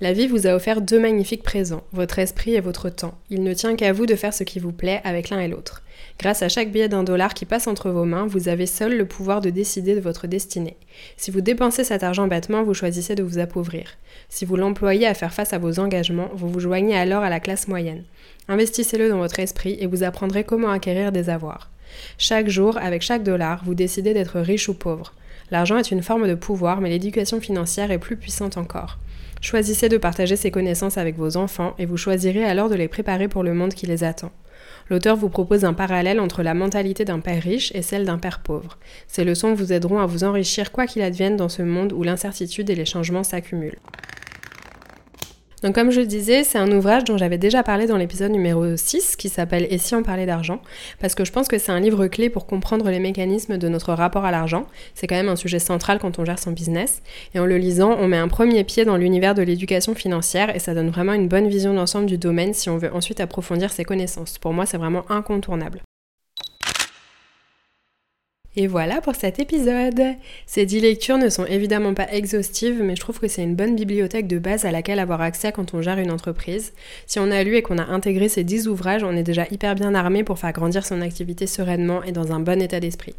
La 0.00 0.12
vie 0.12 0.28
vous 0.28 0.46
a 0.46 0.54
offert 0.54 0.80
deux 0.80 1.00
magnifiques 1.00 1.42
présents, 1.42 1.82
votre 1.92 2.20
esprit 2.20 2.54
et 2.54 2.60
votre 2.60 2.90
temps. 2.90 3.18
Il 3.28 3.42
ne 3.42 3.54
tient 3.54 3.74
qu'à 3.74 3.92
vous 3.92 4.06
de 4.06 4.14
faire 4.14 4.32
ce 4.32 4.44
qui 4.44 4.60
vous 4.60 4.72
plaît 4.72 5.00
avec 5.04 5.30
l'un 5.30 5.40
et 5.40 5.48
l'autre. 5.48 5.82
Grâce 6.18 6.42
à 6.42 6.48
chaque 6.48 6.70
billet 6.70 6.88
d'un 6.88 7.02
dollar 7.02 7.34
qui 7.34 7.44
passe 7.44 7.66
entre 7.66 7.90
vos 7.90 8.04
mains, 8.04 8.26
vous 8.26 8.48
avez 8.48 8.66
seul 8.66 8.96
le 8.96 9.06
pouvoir 9.06 9.40
de 9.40 9.50
décider 9.50 9.94
de 9.94 10.00
votre 10.00 10.26
destinée. 10.26 10.76
Si 11.16 11.30
vous 11.30 11.40
dépensez 11.40 11.84
cet 11.84 12.02
argent 12.02 12.28
bêtement, 12.28 12.62
vous 12.62 12.74
choisissez 12.74 13.14
de 13.14 13.22
vous 13.22 13.38
appauvrir. 13.38 13.96
Si 14.28 14.44
vous 14.44 14.56
l'employez 14.56 15.06
à 15.06 15.14
faire 15.14 15.32
face 15.32 15.52
à 15.52 15.58
vos 15.58 15.80
engagements, 15.80 16.30
vous 16.34 16.48
vous 16.48 16.60
joignez 16.60 16.96
alors 16.96 17.22
à 17.22 17.30
la 17.30 17.40
classe 17.40 17.68
moyenne. 17.68 18.04
Investissez-le 18.48 19.08
dans 19.08 19.18
votre 19.18 19.40
esprit 19.40 19.76
et 19.80 19.86
vous 19.86 20.02
apprendrez 20.02 20.44
comment 20.44 20.70
acquérir 20.70 21.12
des 21.12 21.30
avoirs. 21.30 21.70
Chaque 22.18 22.48
jour, 22.48 22.76
avec 22.78 23.02
chaque 23.02 23.22
dollar, 23.22 23.62
vous 23.64 23.74
décidez 23.74 24.14
d'être 24.14 24.40
riche 24.40 24.68
ou 24.68 24.74
pauvre. 24.74 25.12
L'argent 25.50 25.76
est 25.76 25.90
une 25.90 26.02
forme 26.02 26.28
de 26.28 26.34
pouvoir, 26.34 26.80
mais 26.80 26.88
l'éducation 26.88 27.40
financière 27.40 27.90
est 27.90 27.98
plus 27.98 28.16
puissante 28.16 28.56
encore. 28.56 28.98
Choisissez 29.40 29.88
de 29.88 29.98
partager 29.98 30.36
ces 30.36 30.50
connaissances 30.50 30.98
avec 30.98 31.16
vos 31.16 31.36
enfants 31.36 31.74
et 31.78 31.84
vous 31.84 31.96
choisirez 31.96 32.44
alors 32.44 32.68
de 32.68 32.76
les 32.76 32.88
préparer 32.88 33.28
pour 33.28 33.42
le 33.42 33.54
monde 33.54 33.74
qui 33.74 33.86
les 33.86 34.04
attend. 34.04 34.30
L'auteur 34.92 35.16
vous 35.16 35.30
propose 35.30 35.64
un 35.64 35.72
parallèle 35.72 36.20
entre 36.20 36.42
la 36.42 36.52
mentalité 36.52 37.06
d'un 37.06 37.20
père 37.20 37.42
riche 37.42 37.72
et 37.74 37.80
celle 37.80 38.04
d'un 38.04 38.18
père 38.18 38.40
pauvre. 38.40 38.76
Ces 39.08 39.24
leçons 39.24 39.54
vous 39.54 39.72
aideront 39.72 40.00
à 40.00 40.04
vous 40.04 40.22
enrichir 40.22 40.70
quoi 40.70 40.86
qu'il 40.86 41.00
advienne 41.00 41.34
dans 41.34 41.48
ce 41.48 41.62
monde 41.62 41.94
où 41.94 42.02
l'incertitude 42.02 42.68
et 42.68 42.74
les 42.74 42.84
changements 42.84 43.24
s'accumulent. 43.24 43.78
Donc 45.62 45.76
comme 45.76 45.92
je 45.92 46.00
le 46.00 46.06
disais, 46.06 46.42
c'est 46.42 46.58
un 46.58 46.70
ouvrage 46.72 47.04
dont 47.04 47.16
j'avais 47.16 47.38
déjà 47.38 47.62
parlé 47.62 47.86
dans 47.86 47.96
l'épisode 47.96 48.32
numéro 48.32 48.76
6 48.76 49.14
qui 49.14 49.28
s'appelle 49.28 49.66
Et 49.70 49.78
si 49.78 49.94
on 49.94 50.02
parlait 50.02 50.26
d'argent? 50.26 50.60
Parce 51.00 51.14
que 51.14 51.24
je 51.24 51.30
pense 51.30 51.46
que 51.46 51.56
c'est 51.56 51.70
un 51.70 51.78
livre 51.78 52.08
clé 52.08 52.30
pour 52.30 52.46
comprendre 52.46 52.90
les 52.90 52.98
mécanismes 52.98 53.58
de 53.58 53.68
notre 53.68 53.92
rapport 53.92 54.24
à 54.24 54.32
l'argent. 54.32 54.66
C'est 54.94 55.06
quand 55.06 55.14
même 55.14 55.28
un 55.28 55.36
sujet 55.36 55.60
central 55.60 56.00
quand 56.00 56.18
on 56.18 56.24
gère 56.24 56.40
son 56.40 56.50
business. 56.50 57.00
Et 57.34 57.38
en 57.38 57.46
le 57.46 57.58
lisant, 57.58 57.96
on 58.00 58.08
met 58.08 58.16
un 58.16 58.28
premier 58.28 58.64
pied 58.64 58.84
dans 58.84 58.96
l'univers 58.96 59.34
de 59.36 59.42
l'éducation 59.42 59.94
financière 59.94 60.54
et 60.54 60.58
ça 60.58 60.74
donne 60.74 60.90
vraiment 60.90 61.12
une 61.12 61.28
bonne 61.28 61.48
vision 61.48 61.74
d'ensemble 61.74 62.06
du 62.06 62.18
domaine 62.18 62.54
si 62.54 62.68
on 62.68 62.78
veut 62.78 62.92
ensuite 62.92 63.20
approfondir 63.20 63.72
ses 63.72 63.84
connaissances. 63.84 64.38
Pour 64.38 64.52
moi, 64.52 64.66
c'est 64.66 64.78
vraiment 64.78 65.04
incontournable. 65.10 65.82
Et 68.54 68.66
voilà 68.66 69.00
pour 69.00 69.14
cet 69.14 69.38
épisode. 69.38 70.02
Ces 70.44 70.66
10 70.66 70.80
lectures 70.80 71.16
ne 71.16 71.30
sont 71.30 71.46
évidemment 71.46 71.94
pas 71.94 72.12
exhaustives, 72.12 72.82
mais 72.82 72.96
je 72.96 73.00
trouve 73.00 73.18
que 73.18 73.26
c'est 73.26 73.42
une 73.42 73.54
bonne 73.54 73.76
bibliothèque 73.76 74.26
de 74.26 74.38
base 74.38 74.66
à 74.66 74.70
laquelle 74.70 74.98
avoir 74.98 75.22
accès 75.22 75.52
quand 75.52 75.72
on 75.72 75.80
gère 75.80 75.98
une 75.98 76.10
entreprise. 76.10 76.74
Si 77.06 77.18
on 77.18 77.30
a 77.30 77.42
lu 77.44 77.56
et 77.56 77.62
qu'on 77.62 77.78
a 77.78 77.86
intégré 77.86 78.28
ces 78.28 78.44
10 78.44 78.68
ouvrages, 78.68 79.04
on 79.04 79.16
est 79.16 79.22
déjà 79.22 79.46
hyper 79.50 79.74
bien 79.74 79.94
armé 79.94 80.22
pour 80.22 80.38
faire 80.38 80.52
grandir 80.52 80.84
son 80.84 81.00
activité 81.00 81.46
sereinement 81.46 82.02
et 82.02 82.12
dans 82.12 82.32
un 82.32 82.40
bon 82.40 82.60
état 82.60 82.78
d'esprit. 82.78 83.14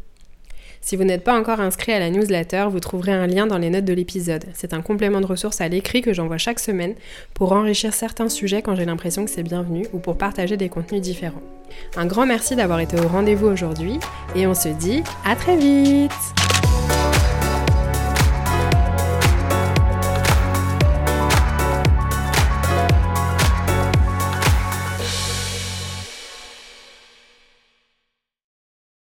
Si 0.84 0.96
vous 0.96 1.04
n'êtes 1.04 1.24
pas 1.24 1.32
encore 1.32 1.60
inscrit 1.60 1.92
à 1.92 1.98
la 1.98 2.10
newsletter, 2.10 2.66
vous 2.70 2.78
trouverez 2.78 3.12
un 3.12 3.26
lien 3.26 3.46
dans 3.46 3.56
les 3.56 3.70
notes 3.70 3.86
de 3.86 3.94
l'épisode. 3.94 4.44
C'est 4.52 4.74
un 4.74 4.82
complément 4.82 5.22
de 5.22 5.26
ressources 5.26 5.62
à 5.62 5.68
l'écrit 5.68 6.02
que 6.02 6.12
j'envoie 6.12 6.36
chaque 6.36 6.60
semaine 6.60 6.92
pour 7.32 7.52
enrichir 7.52 7.94
certains 7.94 8.28
sujets 8.28 8.60
quand 8.60 8.74
j'ai 8.74 8.84
l'impression 8.84 9.24
que 9.24 9.30
c'est 9.30 9.42
bienvenu 9.42 9.86
ou 9.94 9.98
pour 9.98 10.18
partager 10.18 10.58
des 10.58 10.68
contenus 10.68 11.00
différents. 11.00 11.40
Un 11.96 12.04
grand 12.04 12.26
merci 12.26 12.54
d'avoir 12.54 12.80
été 12.80 13.00
au 13.00 13.08
rendez-vous 13.08 13.46
aujourd'hui 13.46 13.98
et 14.36 14.46
on 14.46 14.54
se 14.54 14.68
dit 14.68 15.02
à 15.24 15.34
très 15.34 15.56
vite 15.56 16.12